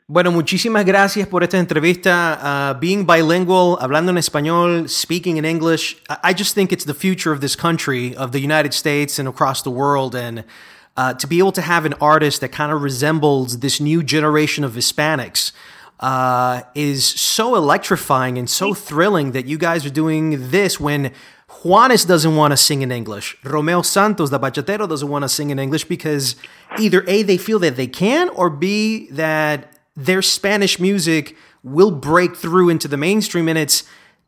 [0.07, 2.73] Bueno, muchísimas gracias por esta entrevista.
[2.75, 7.33] Uh, being bilingual, hablando en español, speaking in English, I just think it's the future
[7.33, 10.15] of this country, of the United States, and across the world.
[10.15, 10.45] And
[10.97, 14.65] uh, to be able to have an artist that kind of resembles this new generation
[14.65, 15.53] of Hispanics
[16.01, 21.13] uh, is so electrifying and so thrilling that you guys are doing this when
[21.49, 23.37] Juanes doesn't want to sing in English.
[23.45, 26.37] Romeo Santos, the bachatero, doesn't want to sing in English because
[26.79, 32.37] either A, they feel that they can, or B, that their Spanish music will break
[32.37, 33.49] through into the mainstream.
[33.49, 33.85] And it's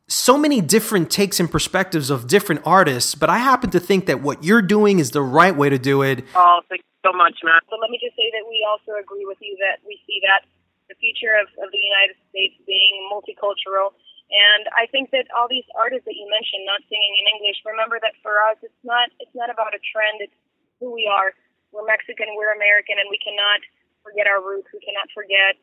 [0.08, 3.14] so many different takes and perspectives of different artists.
[3.14, 6.02] But I happen to think that what you're doing is the right way to do
[6.02, 6.22] it.
[6.34, 7.58] Oh, thank you so much, man.
[7.70, 10.46] So let me just say that we also agree with you that we see that
[10.86, 13.90] the future of, of the United States being multicultural.
[14.30, 17.98] And I think that all these artists that you mentioned not singing in English, remember
[18.02, 20.34] that for us it's not it's not about a trend, it's
[20.78, 21.34] who we are.
[21.70, 23.62] We're Mexican, we're American and we cannot
[24.02, 24.70] forget our roots.
[24.70, 25.58] We cannot forget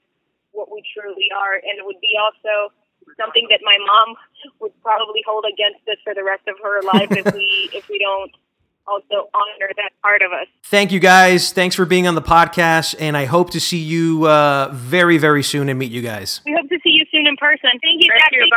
[0.51, 1.59] what we truly are.
[1.59, 2.71] And it would be also
[3.19, 4.15] something that my mom
[4.59, 7.99] would probably hold against us for the rest of her life if we if we
[7.99, 8.31] don't
[8.87, 10.47] also honor that part of us.
[10.63, 11.51] Thank you guys.
[11.53, 12.95] Thanks for being on the podcast.
[12.99, 16.41] And I hope to see you uh, very, very soon and meet you guys.
[16.45, 17.69] We hope to see you soon in person.
[17.81, 18.31] Thank you, Thank Jack.
[18.33, 18.49] you,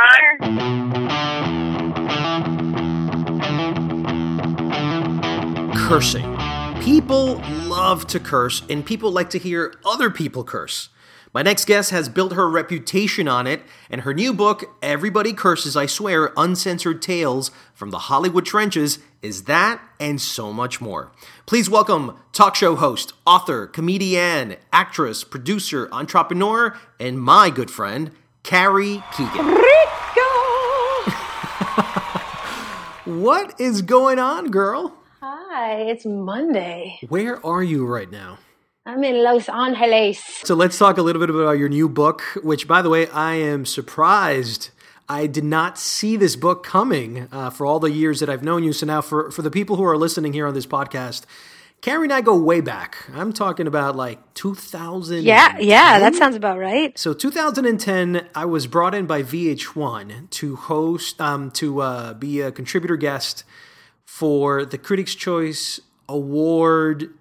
[5.72, 5.86] bye.
[5.88, 6.36] Cursing.
[6.82, 10.88] People love to curse, and people like to hear other people curse.
[11.36, 15.76] My next guest has built her reputation on it, and her new book, Everybody Curses,
[15.76, 21.12] I Swear Uncensored Tales from the Hollywood Trenches, is that and so much more.
[21.44, 29.04] Please welcome talk show host, author, comedian, actress, producer, entrepreneur, and my good friend, Carrie
[29.14, 29.44] Keegan.
[29.44, 29.60] Rico!
[33.20, 34.96] what is going on, girl?
[35.20, 36.98] Hi, it's Monday.
[37.10, 38.38] Where are you right now?
[38.88, 40.20] I'm in Los Angeles.
[40.44, 43.34] So let's talk a little bit about your new book, which, by the way, I
[43.34, 44.70] am surprised.
[45.08, 48.62] I did not see this book coming uh, for all the years that I've known
[48.62, 48.72] you.
[48.72, 51.24] So now, for, for the people who are listening here on this podcast,
[51.80, 52.96] Carrie and I go way back.
[53.12, 55.24] I'm talking about like 2000.
[55.24, 56.96] Yeah, yeah, that sounds about right.
[56.96, 62.52] So 2010, I was brought in by VH1 to host, um, to uh, be a
[62.52, 63.42] contributor guest
[64.04, 67.12] for the Critics' Choice Award,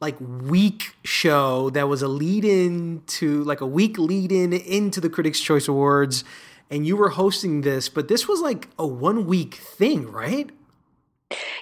[0.00, 5.00] like week show that was a lead in to like a week lead in into
[5.00, 6.24] the Critics' Choice Awards,
[6.70, 10.50] and you were hosting this, but this was like a one week thing, right?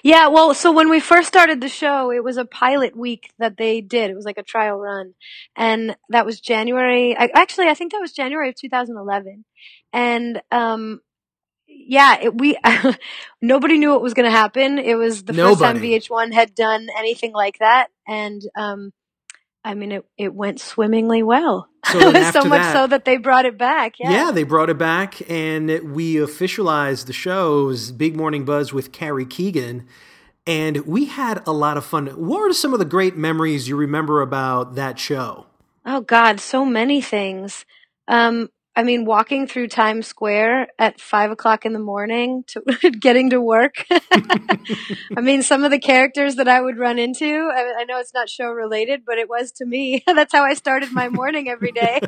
[0.03, 3.57] Yeah, well, so when we first started the show, it was a pilot week that
[3.57, 4.09] they did.
[4.09, 5.13] It was like a trial run.
[5.55, 7.15] And that was January.
[7.17, 9.45] I, actually, I think that was January of 2011.
[9.93, 11.01] And, um,
[11.89, 12.55] yeah, it, we,
[13.41, 14.77] nobody knew what was going to happen.
[14.77, 17.87] It was the first time VH1 had done anything like that.
[18.07, 18.93] And, um,
[19.63, 21.67] I mean, it, it went swimmingly well.
[21.91, 23.95] So then so much that- so that they brought it back.
[23.99, 24.11] Yeah.
[24.11, 27.63] Yeah, they brought it back, and we officialized the show.
[27.63, 29.87] It was Big Morning Buzz with Carrie Keegan,
[30.45, 32.05] and we had a lot of fun.
[32.07, 35.47] What are some of the great memories you remember about that show?
[35.85, 37.65] Oh God, so many things.
[38.07, 42.61] Um, I mean, walking through Times Square at five o'clock in the morning to
[43.01, 43.85] getting to work.
[43.91, 47.25] I mean, some of the characters that I would run into.
[47.53, 50.01] I, I know it's not show related, but it was to me.
[50.07, 51.99] That's how I started my morning every day.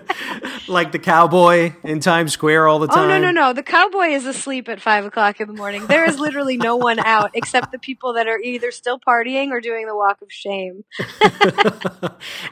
[0.70, 3.00] like the cowboy in Times Square all the time.
[3.00, 3.52] Oh no no no!
[3.52, 5.88] The cowboy is asleep at five o'clock in the morning.
[5.88, 9.60] There is literally no one out except the people that are either still partying or
[9.60, 10.86] doing the walk of shame.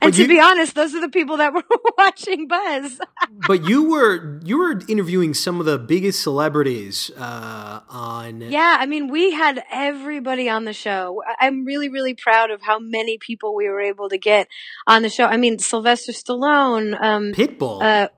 [0.01, 1.63] and to be honest, those are the people that were
[1.97, 2.99] watching Buzz.
[3.47, 8.41] but you were you were interviewing some of the biggest celebrities uh, on.
[8.41, 11.22] Yeah, I mean, we had everybody on the show.
[11.39, 14.48] I'm really, really proud of how many people we were able to get
[14.88, 15.26] on the show.
[15.26, 17.82] I mean, Sylvester Stallone, um, Pitbull.
[17.82, 18.10] uh,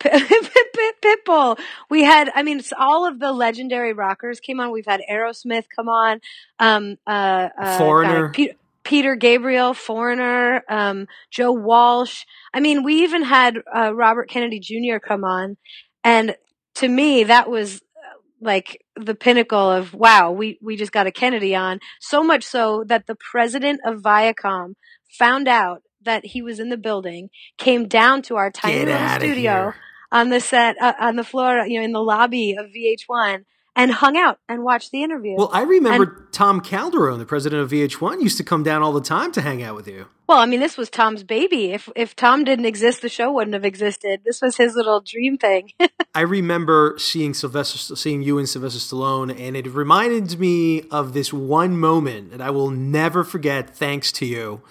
[0.00, 1.58] Pitbull.
[1.88, 4.72] We had, I mean, it's all of the legendary rockers came on.
[4.72, 6.20] We've had Aerosmith come on.
[6.58, 8.26] Um, uh, uh, Foreigner.
[8.26, 8.54] God, Peter,
[8.86, 12.22] Peter Gabriel, Foreigner, um, Joe Walsh.
[12.54, 14.98] I mean, we even had uh, Robert Kennedy Jr.
[15.04, 15.56] come on,
[16.04, 16.36] and
[16.76, 21.10] to me, that was uh, like the pinnacle of wow, we we just got a
[21.10, 21.80] Kennedy on.
[22.00, 24.74] So much so that the president of Viacom
[25.18, 29.18] found out that he was in the building, came down to our tiny Get little
[29.18, 29.74] studio here.
[30.12, 33.46] on the set uh, on the floor, you know, in the lobby of VH1,
[33.76, 35.34] and hung out and watched the interview.
[35.36, 39.02] Well, I remember Tom Calderone, the president of VH1, used to come down all the
[39.02, 40.06] time to hang out with you.
[40.26, 41.72] Well, I mean, this was Tom's baby.
[41.72, 44.22] If if Tom didn't exist, the show wouldn't have existed.
[44.24, 45.72] This was his little dream thing.
[46.14, 51.32] I remember seeing Sylvester, seeing you and Sylvester Stallone, and it reminded me of this
[51.32, 53.70] one moment that I will never forget.
[53.70, 54.62] Thanks to you,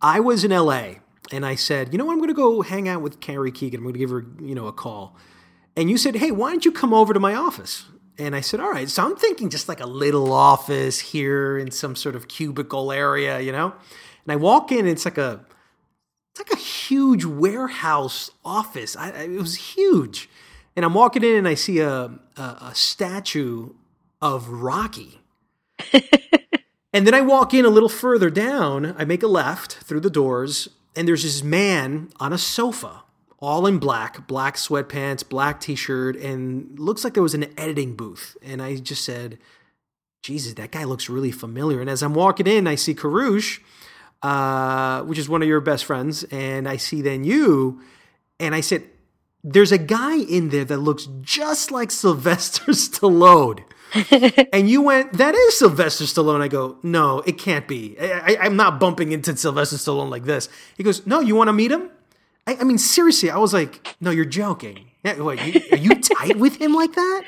[0.00, 0.94] I was in LA,
[1.32, 3.78] and I said, you know what, I'm going to go hang out with Carrie Keegan.
[3.78, 5.16] I'm going to give her, you know, a call.
[5.76, 7.86] And you said, hey, why don't you come over to my office?
[8.18, 8.88] And I said, all right.
[8.88, 13.40] So I'm thinking just like a little office here in some sort of cubicle area,
[13.40, 13.74] you know.
[14.24, 15.44] And I walk in, and it's like a
[16.34, 18.96] it's like a huge warehouse office.
[18.96, 20.28] I, I, it was huge.
[20.74, 23.70] And I'm walking in and I see a, a, a statue
[24.20, 25.20] of Rocky.
[26.92, 28.96] and then I walk in a little further down.
[28.98, 33.04] I make a left through the doors, and there's this man on a sofa,
[33.44, 37.94] all in black, black sweatpants, black t shirt, and looks like there was an editing
[37.94, 38.36] booth.
[38.42, 39.38] And I just said,
[40.22, 41.80] Jesus, that guy looks really familiar.
[41.80, 43.60] And as I'm walking in, I see Karush,
[44.22, 47.82] uh, which is one of your best friends, and I see then you,
[48.40, 48.84] and I said,
[49.42, 53.62] There's a guy in there that looks just like Sylvester Stallone.
[54.52, 56.40] and you went, That is Sylvester Stallone.
[56.40, 57.96] I go, No, it can't be.
[58.00, 60.48] I, I, I'm not bumping into Sylvester Stallone like this.
[60.78, 61.90] He goes, No, you want to meet him?
[62.46, 64.90] I, I mean, seriously, I was like, No, you're joking.
[65.04, 65.34] Yeah, are
[65.76, 67.24] you tight with him like that?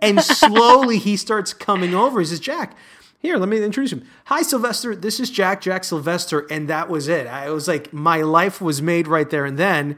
[0.00, 2.20] And slowly he starts coming over.
[2.20, 2.74] He says, Jack,
[3.18, 4.04] here, let me introduce him.
[4.26, 4.94] Hi, Sylvester.
[4.94, 6.46] This is Jack, Jack Sylvester.
[6.50, 7.26] And that was it.
[7.26, 9.96] I was like, my life was made right there and then.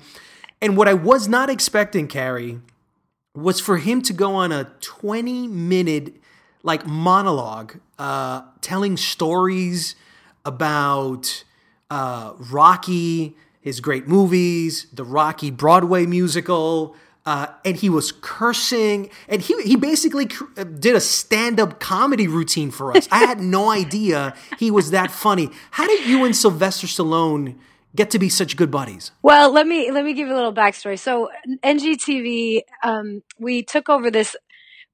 [0.61, 2.61] And what I was not expecting, Carrie,
[3.35, 6.15] was for him to go on a 20 minute
[6.63, 9.95] like monologue uh, telling stories
[10.45, 11.45] about
[11.91, 16.97] uh, Rocky, his great movies, the Rocky Broadway musical,
[17.27, 21.79] uh, and he was cursing, and he he basically cr- uh, did a stand up
[21.79, 23.07] comedy routine for us.
[23.11, 25.51] I had no idea he was that funny.
[25.73, 27.57] How did you and Sylvester Stallone
[27.95, 29.13] get to be such good buddies?
[29.23, 30.99] Well, let me let me give you a little backstory.
[30.99, 31.29] So
[31.63, 34.35] NGTV, um, we took over this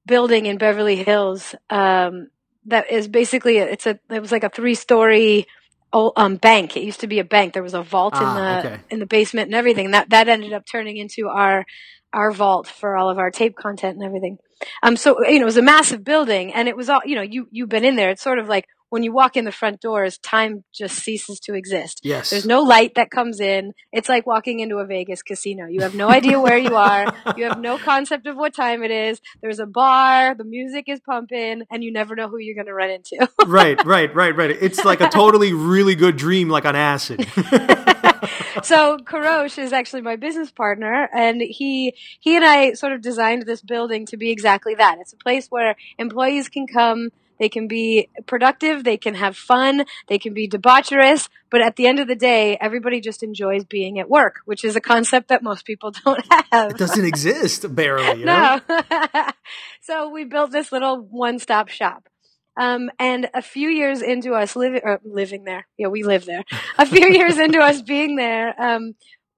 [0.05, 2.29] building in Beverly Hills um,
[2.65, 5.47] that is basically it's a it was like a three story
[5.93, 6.75] um, bank.
[6.77, 7.53] It used to be a bank.
[7.53, 8.81] There was a vault in Ah, the okay.
[8.89, 9.85] in the basement and everything.
[9.85, 11.65] And that that ended up turning into our
[12.13, 14.37] our vault for all of our tape content and everything.
[14.83, 17.21] Um, so you know, it was a massive building, and it was all you know.
[17.21, 18.09] You you've been in there.
[18.09, 21.53] It's sort of like when you walk in the front doors, time just ceases to
[21.53, 22.01] exist.
[22.03, 22.29] Yes.
[22.29, 23.73] There's no light that comes in.
[23.91, 25.67] It's like walking into a Vegas casino.
[25.67, 27.05] You have no idea where you are.
[27.35, 29.21] You have no concept of what time it is.
[29.41, 30.35] There's a bar.
[30.35, 33.29] The music is pumping, and you never know who you're going to run into.
[33.45, 34.51] right, right, right, right.
[34.51, 37.27] It's like a totally really good dream, like on acid.
[38.63, 43.43] so Karosh is actually my business partner, and he he and I sort of designed
[43.45, 44.97] this building to be exactly that.
[44.99, 47.09] It's a place where employees can come.
[47.39, 51.87] They can be productive, they can have fun, they can be debaucherous, but at the
[51.87, 55.43] end of the day, everybody just enjoys being at work, which is a concept that
[55.43, 56.71] most people don't have.
[56.71, 58.19] it doesn't exist barely.
[58.19, 58.61] You know?
[58.67, 59.29] No.
[59.81, 62.09] so we built this little one-stop shop.
[62.59, 66.43] Um, and a few years into us living, living there, yeah, we live there.
[66.79, 68.95] A few years into us being there, um,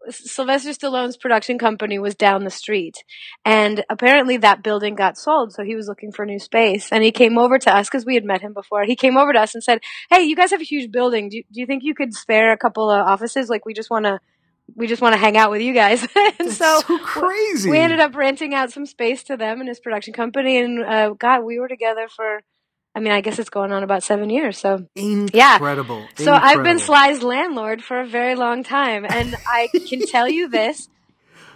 [0.10, 3.04] Sylvester Stallone's production company was down the street,
[3.46, 5.54] and apparently that building got sold.
[5.54, 8.16] So he was looking for new space, and he came over to us because we
[8.16, 8.84] had met him before.
[8.84, 11.30] He came over to us and said, "Hey, you guys have a huge building.
[11.30, 13.50] Do you, do you think you could spare a couple of offices?
[13.50, 14.20] Like, we just want to."
[14.76, 16.08] We just want to hang out with you guys,
[16.40, 17.72] and so, so crazy.
[17.72, 21.10] we ended up renting out some space to them and his production company, and uh,
[21.18, 22.44] God, we were together for.
[22.96, 24.58] I mean, I guess it's going on about seven years.
[24.58, 26.06] So Incredible.
[26.18, 30.50] so I've been Sly's landlord for a very long time, and I can tell you
[30.50, 30.90] this: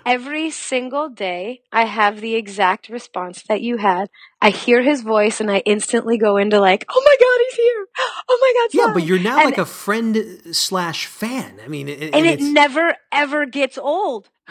[0.06, 4.10] every single day, I have the exact response that you had.
[4.42, 7.86] I hear his voice, and I instantly go into like, "Oh my God, he's here!
[8.30, 11.60] Oh my God, Yeah, but you're now And- like a friend slash fan.
[11.64, 14.30] I mean, and, and it never ever gets old.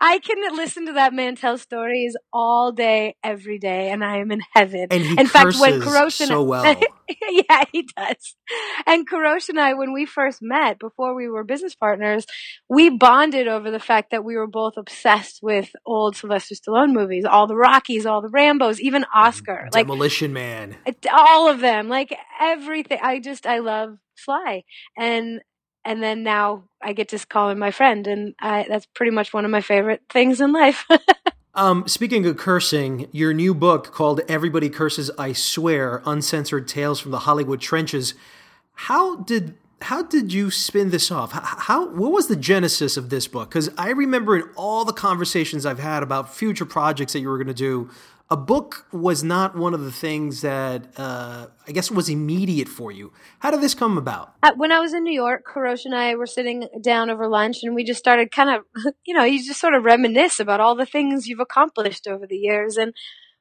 [0.00, 4.30] I can listen to that man tell stories all day, every day, and I am
[4.30, 4.88] in heaven.
[4.90, 6.64] And he in fact, when Kurosh and so well.
[7.30, 8.36] yeah, he does.
[8.86, 12.26] And Kurosh and I, when we first met, before we were business partners,
[12.68, 17.24] we bonded over the fact that we were both obsessed with old Sylvester Stallone movies,
[17.24, 19.18] all the Rockies, all the Rambos, even mm-hmm.
[19.18, 20.76] Oscar, like Demolition Man.
[21.12, 22.98] all of them, like everything.
[23.02, 24.64] I just, I love Sly,
[24.96, 25.40] and
[25.86, 29.32] and then now I get to call him my friend, and I, that's pretty much
[29.32, 30.84] one of my favorite things in life.
[31.58, 37.12] Um, speaking of cursing, your new book called Everybody Curses, I Swear, Uncensored Tales from
[37.12, 38.12] the Hollywood Trenches.
[38.74, 41.32] How did how did you spin this off?
[41.32, 43.48] How, how what was the genesis of this book?
[43.48, 47.38] Because I remember in all the conversations I've had about future projects that you were
[47.38, 47.88] going to do,
[48.28, 52.90] a book was not one of the things that uh, I guess was immediate for
[52.90, 53.12] you.
[53.38, 54.34] How did this come about?
[54.42, 57.58] Uh, when I was in New York, Kurosh and I were sitting down over lunch,
[57.62, 60.74] and we just started kind of, you know, you just sort of reminisce about all
[60.74, 62.94] the things you've accomplished over the years, and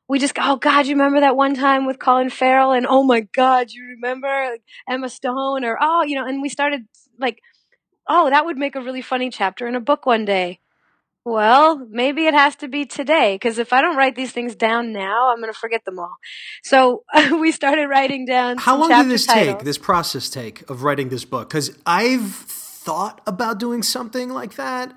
[0.07, 3.03] we just go, oh God, you remember that one time with Colin Farrell, and oh
[3.03, 4.57] my God, you remember
[4.87, 6.81] Emma Stone, or oh, you know, and we started
[7.19, 7.39] like,
[8.07, 10.59] oh, that would make a really funny chapter in a book one day.
[11.25, 14.93] Well, maybe it has to be today, because if I don't write these things down
[14.93, 16.17] now, I'm going to forget them all.
[16.63, 18.57] So we started writing down.
[18.57, 19.57] How long did this titles.
[19.57, 19.65] take?
[19.65, 21.49] This process take of writing this book?
[21.49, 24.93] Because I've thought about doing something like that,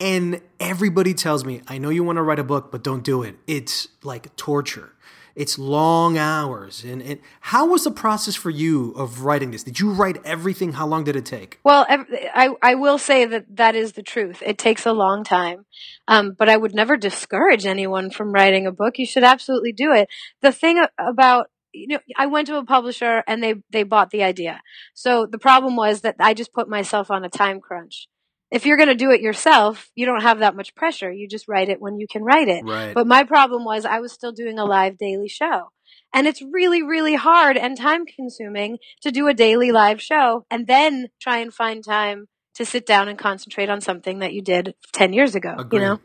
[0.00, 3.22] and everybody tells me, "I know you want to write a book, but don't do
[3.22, 3.36] it.
[3.46, 4.92] It's like torture.
[5.34, 9.62] It's long hours." And, how was the process for you of writing this?
[9.62, 10.72] Did you write everything?
[10.72, 11.58] How long did it take?
[11.64, 14.42] Well, I I will say that that is the truth.
[14.44, 15.66] It takes a long time,
[16.08, 18.98] um, but I would never discourage anyone from writing a book.
[18.98, 20.08] You should absolutely do it.
[20.40, 24.22] The thing about you know, I went to a publisher and they they bought the
[24.22, 24.60] idea.
[24.94, 28.08] So the problem was that I just put myself on a time crunch.
[28.52, 31.10] If you're going to do it yourself, you don't have that much pressure.
[31.10, 32.62] You just write it when you can write it.
[32.64, 32.92] Right.
[32.94, 35.70] But my problem was I was still doing a live daily show.
[36.14, 40.66] And it's really, really hard and time consuming to do a daily live show and
[40.66, 44.74] then try and find time to sit down and concentrate on something that you did
[44.92, 45.80] 10 years ago, Agreed.
[45.80, 46.00] you know?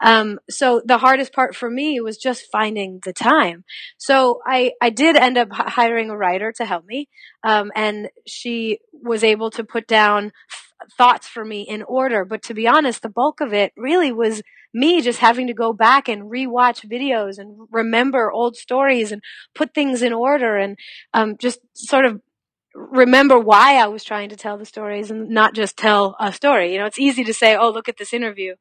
[0.00, 3.64] Um, so the hardest part for me was just finding the time.
[3.98, 7.08] So I, I did end up h- hiring a writer to help me.
[7.42, 10.32] Um, and she was able to put down
[10.92, 12.24] thoughts for me in order.
[12.24, 15.72] But to be honest, the bulk of it really was me just having to go
[15.72, 19.22] back and rewatch videos and remember old stories and
[19.54, 20.76] put things in order and,
[21.12, 22.20] um, just sort of
[22.74, 26.72] remember why I was trying to tell the stories and not just tell a story.
[26.72, 28.54] You know, it's easy to say, oh, look at this interview.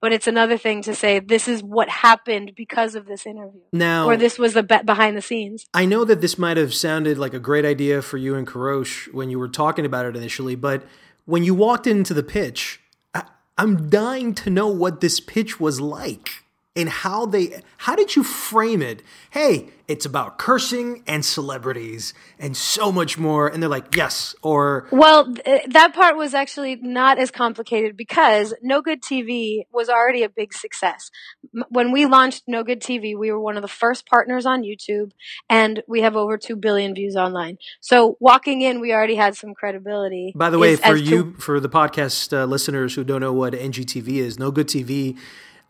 [0.00, 3.62] But it's another thing to say, this is what happened because of this interview.
[3.72, 5.66] Now, Or this was the be- behind the scenes.
[5.72, 9.12] I know that this might have sounded like a great idea for you and Karosh
[9.12, 10.84] when you were talking about it initially, but
[11.26, 12.80] when you walked into the pitch,
[13.14, 13.24] I,
[13.58, 16.45] I'm dying to know what this pitch was like
[16.76, 19.02] and how they how did you frame it?
[19.30, 23.46] Hey, it's about cursing and celebrities and so much more.
[23.48, 28.52] And they're like, yes, or Well, th- that part was actually not as complicated because
[28.62, 31.10] No Good TV was already a big success.
[31.56, 34.62] M- When we launched No Good TV, we were one of the first partners on
[34.62, 35.12] YouTube
[35.48, 37.58] and we have over 2 billion views online.
[37.80, 40.32] So walking in, we already had some credibility.
[40.34, 43.20] By the way, as- for as to- you, for the podcast uh, listeners who don't
[43.20, 45.16] know what NGTV is, No Good TV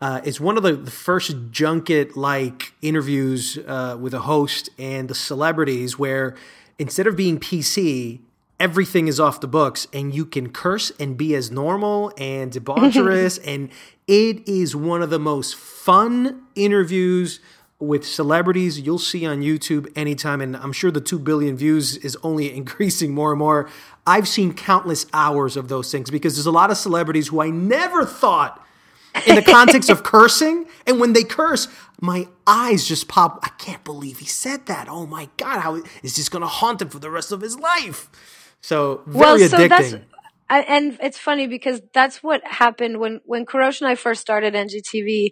[0.01, 5.15] uh, is one of the, the first junket-like interviews uh, with a host and the
[5.15, 6.35] celebrities, where
[6.77, 8.19] instead of being PC,
[8.59, 13.39] everything is off the books, and you can curse and be as normal and debaucherous,
[13.45, 13.69] and
[14.07, 17.39] it is one of the most fun interviews
[17.79, 20.41] with celebrities you'll see on YouTube anytime.
[20.41, 23.69] And I'm sure the 2 billion views is only increasing more and more.
[24.05, 27.49] I've seen countless hours of those things because there's a lot of celebrities who I
[27.49, 28.65] never thought
[29.25, 30.67] in the context of cursing.
[30.85, 31.67] And when they curse,
[31.99, 33.39] my eyes just pop.
[33.43, 34.87] I can't believe he said that.
[34.89, 37.57] Oh my God, how is this going to haunt him for the rest of his
[37.57, 38.09] life?
[38.61, 39.69] So, very well, so addicting.
[39.69, 39.95] that's
[40.49, 44.53] I, and it's funny because that's what happened when when Kurosh and I first started
[44.53, 45.31] NGTV.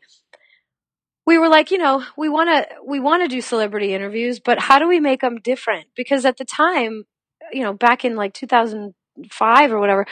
[1.25, 4.59] We were like, you know, we want to we want to do celebrity interviews, but
[4.59, 5.87] how do we make them different?
[5.95, 7.05] Because at the time,
[7.51, 8.33] you know, back in like
[9.15, 10.05] 2005 or whatever,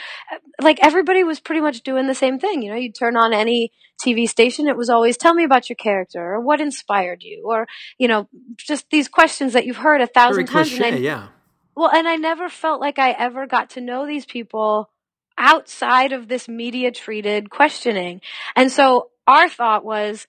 [0.60, 2.62] like everybody was pretty much doing the same thing.
[2.62, 3.72] You know, you'd turn on any
[4.04, 7.66] TV station, it was always tell me about your character or what inspired you or,
[7.98, 10.72] you know, just these questions that you've heard a very thousand times.
[10.74, 11.28] and I- yeah.
[11.76, 14.90] well, and I never felt like I ever got to know these people
[15.38, 18.20] outside of this media treated questioning.
[18.56, 20.26] And so our thought was,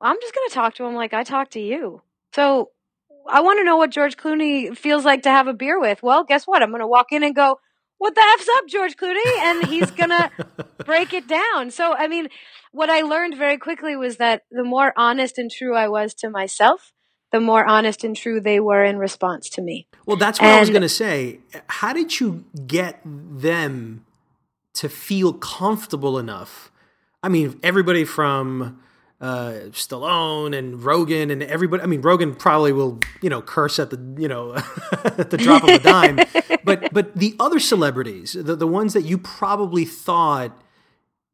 [0.00, 2.02] well, I'm just going to talk to him like I talk to you.
[2.34, 2.70] So
[3.28, 6.02] I want to know what George Clooney feels like to have a beer with.
[6.02, 6.62] Well, guess what?
[6.62, 7.58] I'm going to walk in and go,
[7.98, 10.30] what the f's up, George Clooney, and he's gonna
[10.84, 11.70] break it down.
[11.70, 12.28] So I mean,
[12.72, 16.30] what I learned very quickly was that the more honest and true I was to
[16.30, 16.92] myself,
[17.32, 19.86] the more honest and true they were in response to me.
[20.06, 21.40] Well, that's what I was going to say.
[21.68, 24.06] How did you get them
[24.74, 26.70] to feel comfortable enough?
[27.22, 28.80] I mean, everybody from
[29.20, 31.82] uh, Stallone and Rogan and everybody.
[31.82, 34.54] I mean, Rogan probably will, you know, curse at the, you know,
[34.92, 36.16] at the drop of a dime.
[36.64, 40.60] but but the other celebrities, the the ones that you probably thought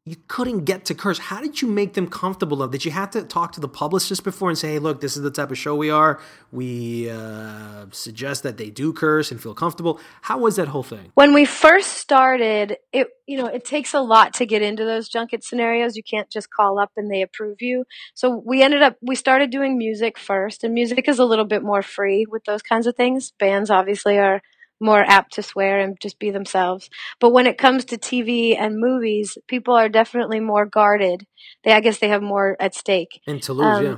[0.05, 1.17] you couldn't get to curse.
[1.17, 2.71] How did you make them comfortable enough?
[2.71, 5.23] Did you have to talk to the publicist before and say, "Hey, look, this is
[5.23, 6.19] the type of show we are.
[6.51, 11.11] We uh, suggest that they do curse and feel comfortable." How was that whole thing?
[11.15, 15.09] when we first started it you know it takes a lot to get into those
[15.09, 18.95] junket scenarios you can't just call up and they approve you so we ended up
[19.01, 22.61] we started doing music first and music is a little bit more free with those
[22.61, 24.41] kinds of things bands obviously are
[24.79, 28.77] more apt to swear and just be themselves but when it comes to tv and
[28.79, 31.25] movies people are definitely more guarded
[31.63, 33.97] they i guess they have more at stake In Toulouse, Um, yeah.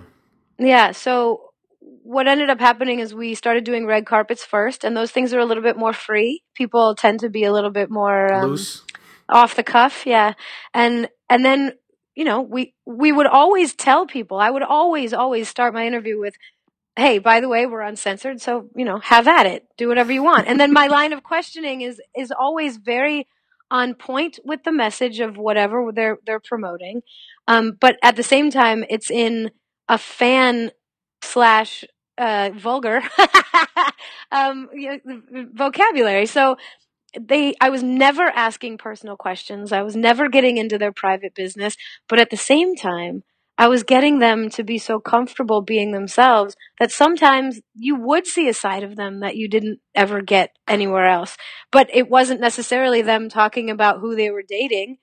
[0.67, 0.91] yeah.
[0.91, 1.41] So
[2.03, 5.39] what ended up happening is we started doing red carpets first, and those things are
[5.39, 6.41] a little bit more free.
[6.55, 8.83] People tend to be a little bit more um, Loose.
[9.29, 10.33] off the cuff, yeah.
[10.73, 11.73] And and then
[12.15, 14.39] you know we we would always tell people.
[14.39, 16.35] I would always always start my interview with.
[16.97, 20.23] Hey, by the way, we're uncensored, so you know, have at it, do whatever you
[20.23, 20.47] want.
[20.47, 23.27] And then my line of questioning is is always very
[23.71, 27.03] on point with the message of whatever they're they're promoting,
[27.47, 29.51] um, but at the same time, it's in
[29.89, 30.71] a fan
[31.23, 31.85] slash
[32.17, 33.01] uh, vulgar
[34.31, 35.21] um, you know,
[35.53, 36.25] vocabulary.
[36.25, 36.57] So
[37.19, 39.71] they, I was never asking personal questions.
[39.71, 41.77] I was never getting into their private business.
[42.09, 43.23] But at the same time,
[43.57, 48.47] I was getting them to be so comfortable being themselves that sometimes you would see
[48.47, 51.37] a side of them that you didn't ever get anywhere else.
[51.71, 54.97] But it wasn't necessarily them talking about who they were dating,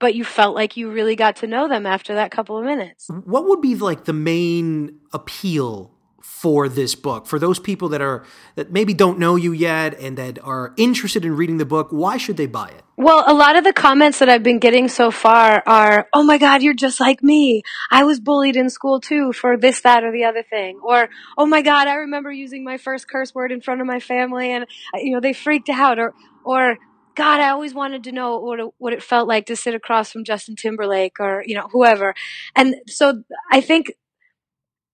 [0.00, 3.06] but you felt like you really got to know them after that couple of minutes.
[3.08, 8.24] What would be like the main appeal for this book for those people that are
[8.54, 11.88] that maybe don't know you yet and that are interested in reading the book?
[11.90, 12.82] Why should they buy it?
[12.96, 16.36] Well, a lot of the comments that I've been getting so far are, oh my
[16.36, 17.62] God, you're just like me.
[17.90, 20.78] I was bullied in school too for this, that, or the other thing.
[20.84, 21.08] Or,
[21.38, 24.52] oh my God, I remember using my first curse word in front of my family
[24.52, 24.66] and,
[24.96, 25.98] you know, they freaked out.
[25.98, 26.12] Or,
[26.44, 26.76] or,
[27.14, 30.12] God, I always wanted to know what it, what it felt like to sit across
[30.12, 32.14] from Justin Timberlake or, you know, whoever.
[32.54, 33.92] And so I think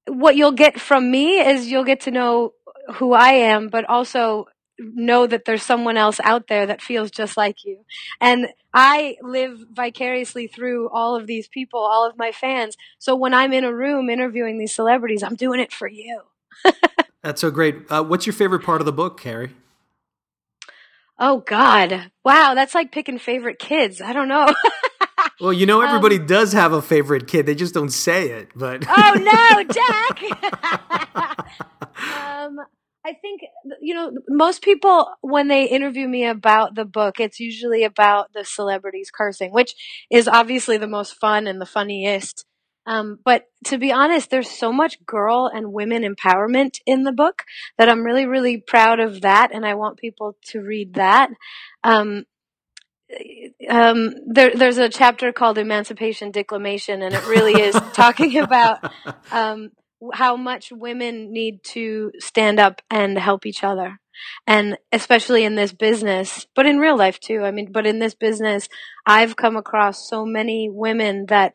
[0.09, 2.53] what you'll get from me is you'll get to know
[2.95, 4.47] who I am, but also
[4.79, 7.85] know that there's someone else out there that feels just like you.
[8.21, 12.77] And I live vicariously through all of these people, all of my fans.
[12.99, 16.23] So when I'm in a room interviewing these celebrities, I'm doing it for you.
[17.23, 17.91] That's so great.
[17.91, 19.53] Uh, what's your favorite part of the book, Carrie?
[21.19, 22.11] Oh God.
[22.25, 24.03] Wow, that's like picking favorite kids.
[24.03, 24.47] I don't know.
[25.41, 27.47] Well, you know, everybody does have a favorite kid.
[27.47, 28.49] They just don't say it.
[28.55, 30.23] But oh no, Jack.
[32.15, 32.59] um,
[33.05, 33.43] I think
[33.81, 38.45] you know most people when they interview me about the book, it's usually about the
[38.45, 39.75] celebrities cursing, which
[40.11, 42.47] is obviously the most fun and the funniest.
[42.87, 47.43] Um, but to be honest, there's so much girl and women empowerment in the book
[47.79, 51.31] that I'm really, really proud of that, and I want people to read that.
[51.83, 52.25] Um,
[53.69, 58.91] um, there, there's a chapter called Emancipation Declamation, and it really is talking about
[59.31, 59.71] um,
[60.13, 64.01] how much women need to stand up and help each other.
[64.47, 67.43] And especially in this business, but in real life too.
[67.43, 68.69] I mean, but in this business,
[69.05, 71.55] I've come across so many women that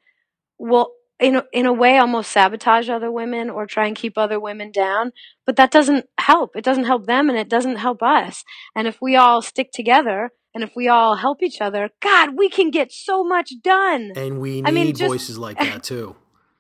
[0.60, 4.40] will, in a, in a way, almost sabotage other women or try and keep other
[4.40, 5.12] women down.
[5.46, 6.56] But that doesn't help.
[6.56, 8.44] It doesn't help them and it doesn't help us.
[8.76, 12.50] And if we all stick together and if we all help each other, God, we
[12.50, 14.12] can get so much done.
[14.16, 16.16] and we need I mean, just- voices like that too.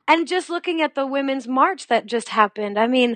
[0.07, 3.15] And just looking at the women's march that just happened, I mean,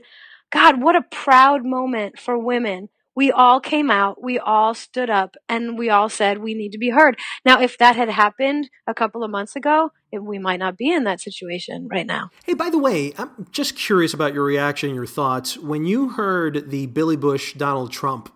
[0.51, 2.89] God, what a proud moment for women.
[3.15, 6.77] We all came out, we all stood up, and we all said we need to
[6.77, 7.17] be heard.
[7.45, 10.91] Now, if that had happened a couple of months ago, it, we might not be
[10.91, 12.29] in that situation right now.
[12.45, 16.71] Hey, by the way, I'm just curious about your reaction, your thoughts when you heard
[16.71, 18.33] the Billy Bush Donald Trump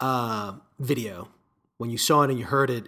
[0.00, 1.28] uh, video.
[1.78, 2.86] When you saw it and you heard it,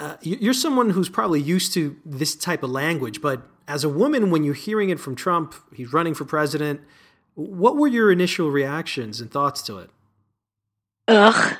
[0.00, 3.88] uh, you- you're someone who's probably used to this type of language, but as a
[3.88, 6.80] woman, when you're hearing it from Trump, he's running for president.
[7.34, 9.90] What were your initial reactions and thoughts to it?
[11.08, 11.56] Ugh.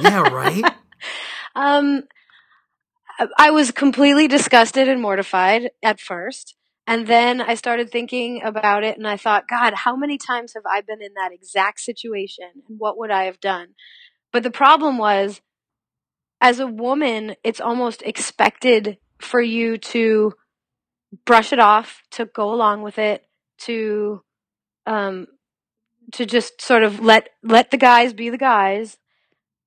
[0.00, 0.64] Yeah, right.
[1.54, 2.08] Um,
[3.18, 6.56] I- I was completely disgusted and mortified at first.
[6.86, 10.62] And then I started thinking about it and I thought, God, how many times have
[10.64, 12.64] I been in that exact situation?
[12.66, 13.74] And what would I have done?
[14.32, 15.40] But the problem was
[16.40, 20.32] as a woman, it's almost expected for you to
[21.24, 23.24] brush it off, to go along with it,
[23.58, 24.22] to
[24.86, 25.28] um,
[26.12, 28.98] to just sort of let let the guys be the guys.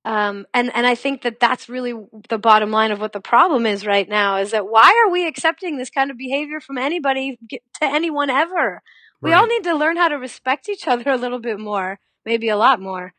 [0.03, 1.93] Um, and and I think that that's really
[2.29, 5.27] the bottom line of what the problem is right now is that why are we
[5.27, 8.83] accepting this kind of behavior from anybody to anyone ever?
[9.21, 12.49] We all need to learn how to respect each other a little bit more, maybe
[12.49, 13.13] a lot more.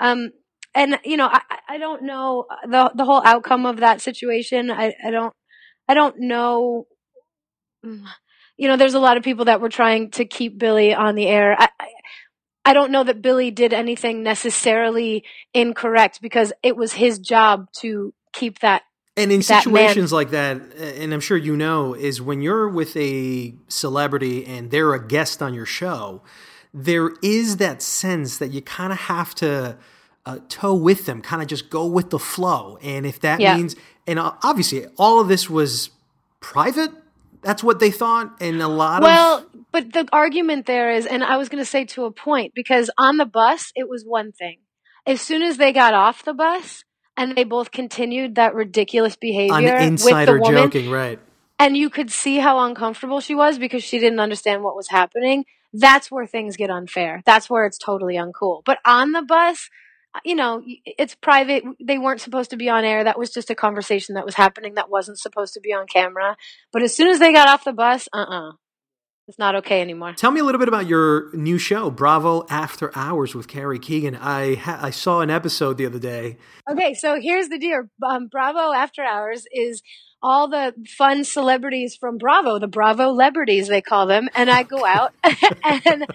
[0.00, 0.32] Um,
[0.76, 4.70] and you know, I, I- don't know uh, the the whole outcome of that situation.
[4.70, 5.32] I, I don't
[5.88, 6.86] I don't know.
[7.82, 11.26] You know, there's a lot of people that were trying to keep Billy on the
[11.26, 11.54] air.
[11.58, 11.88] I, I,
[12.64, 15.24] I don't know that Billy did anything necessarily
[15.54, 18.82] incorrect because it was his job to keep that.
[19.16, 22.68] And in that man- situations like that, and I'm sure you know, is when you're
[22.68, 26.22] with a celebrity and they're a guest on your show,
[26.74, 29.78] there is that sense that you kind of have to
[30.26, 32.78] uh, toe with them, kind of just go with the flow.
[32.82, 33.54] And if that Yeah.
[33.56, 35.90] means, and uh, obviously all of this was
[36.40, 36.90] private,
[37.42, 38.36] that's what they thought.
[38.40, 39.46] And a lot Well, of.
[39.72, 42.90] but the argument there is, and I was going to say to a point, because
[42.98, 44.58] on the bus, it was one thing.
[45.06, 46.84] As soon as they got off the bus
[47.16, 51.20] and they both continued that ridiculous behavior with the woman, joking, right?
[51.58, 55.44] and you could see how uncomfortable she was because she didn't understand what was happening.
[55.72, 57.22] That's where things get unfair.
[57.24, 58.62] That's where it's totally uncool.
[58.64, 59.68] But on the bus,
[60.24, 61.64] you know, it's private.
[61.82, 63.04] They weren't supposed to be on air.
[63.04, 66.36] That was just a conversation that was happening that wasn't supposed to be on camera.
[66.72, 68.50] But as soon as they got off the bus, uh uh
[69.28, 70.12] It's not okay anymore.
[70.14, 74.14] Tell me a little bit about your new show, Bravo After Hours with Carrie Keegan.
[74.16, 76.36] I ha- I saw an episode the other day.
[76.70, 77.82] Okay, so here's the deal.
[78.08, 79.82] Um, Bravo After Hours is
[80.22, 84.84] all the fun celebrities from Bravo, the Bravo celebrities they call them, and I go
[84.84, 85.12] out
[85.64, 86.06] and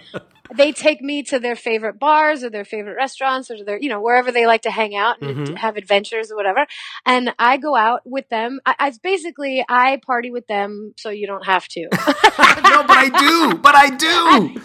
[0.56, 4.00] they take me to their favorite bars or their favorite restaurants or their, you know,
[4.00, 5.56] wherever they like to hang out and Mhm.
[5.56, 6.66] have adventures or whatever.
[7.06, 8.60] And I go out with them.
[8.66, 11.80] I, I basically I party with them so you don't have to.
[11.92, 13.54] no, but I do.
[13.58, 14.60] But I do.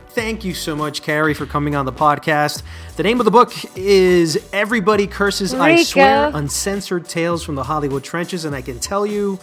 [0.10, 2.62] Thank you so much, Carrie, for coming on the podcast.
[2.96, 8.02] The name of the book is Everybody Curses, I Swear Uncensored Tales from the Hollywood
[8.02, 8.44] Trenches.
[8.44, 9.38] And I can tell you,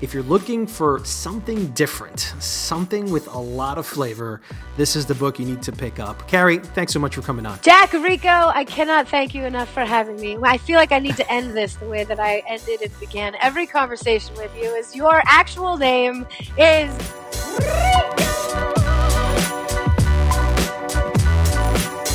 [0.00, 4.40] if you're looking for something different, something with a lot of flavor,
[4.76, 6.28] this is the book you need to pick up.
[6.28, 7.58] Carrie, thanks so much for coming on.
[7.62, 10.38] Jack Rico, I cannot thank you enough for having me.
[10.42, 13.34] I feel like I need to end this the way that I ended and began
[13.40, 14.74] every conversation with you.
[14.74, 16.26] Is your actual name
[16.56, 16.90] is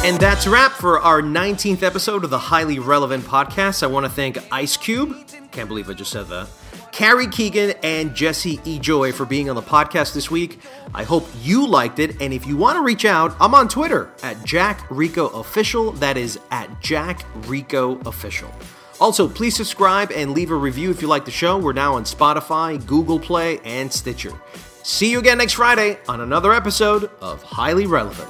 [0.06, 3.84] And that's a wrap for our 19th episode of the Highly Relevant Podcast.
[3.84, 5.16] I want to thank Ice Cube,
[5.52, 6.50] can't believe I just said that,
[6.94, 8.78] Carrie Keegan, and Jesse E.
[8.80, 10.60] Joy for being on the podcast this week.
[10.94, 12.22] I hope you liked it.
[12.22, 15.92] And if you want to reach out, I'm on Twitter at Jack Rico Official.
[15.94, 18.54] That is at Jack Rico Official.
[19.02, 21.58] Also, please subscribe and leave a review if you like the show.
[21.58, 24.32] We're now on Spotify, Google Play, and Stitcher.
[24.84, 28.30] See you again next Friday on another episode of Highly Relevant.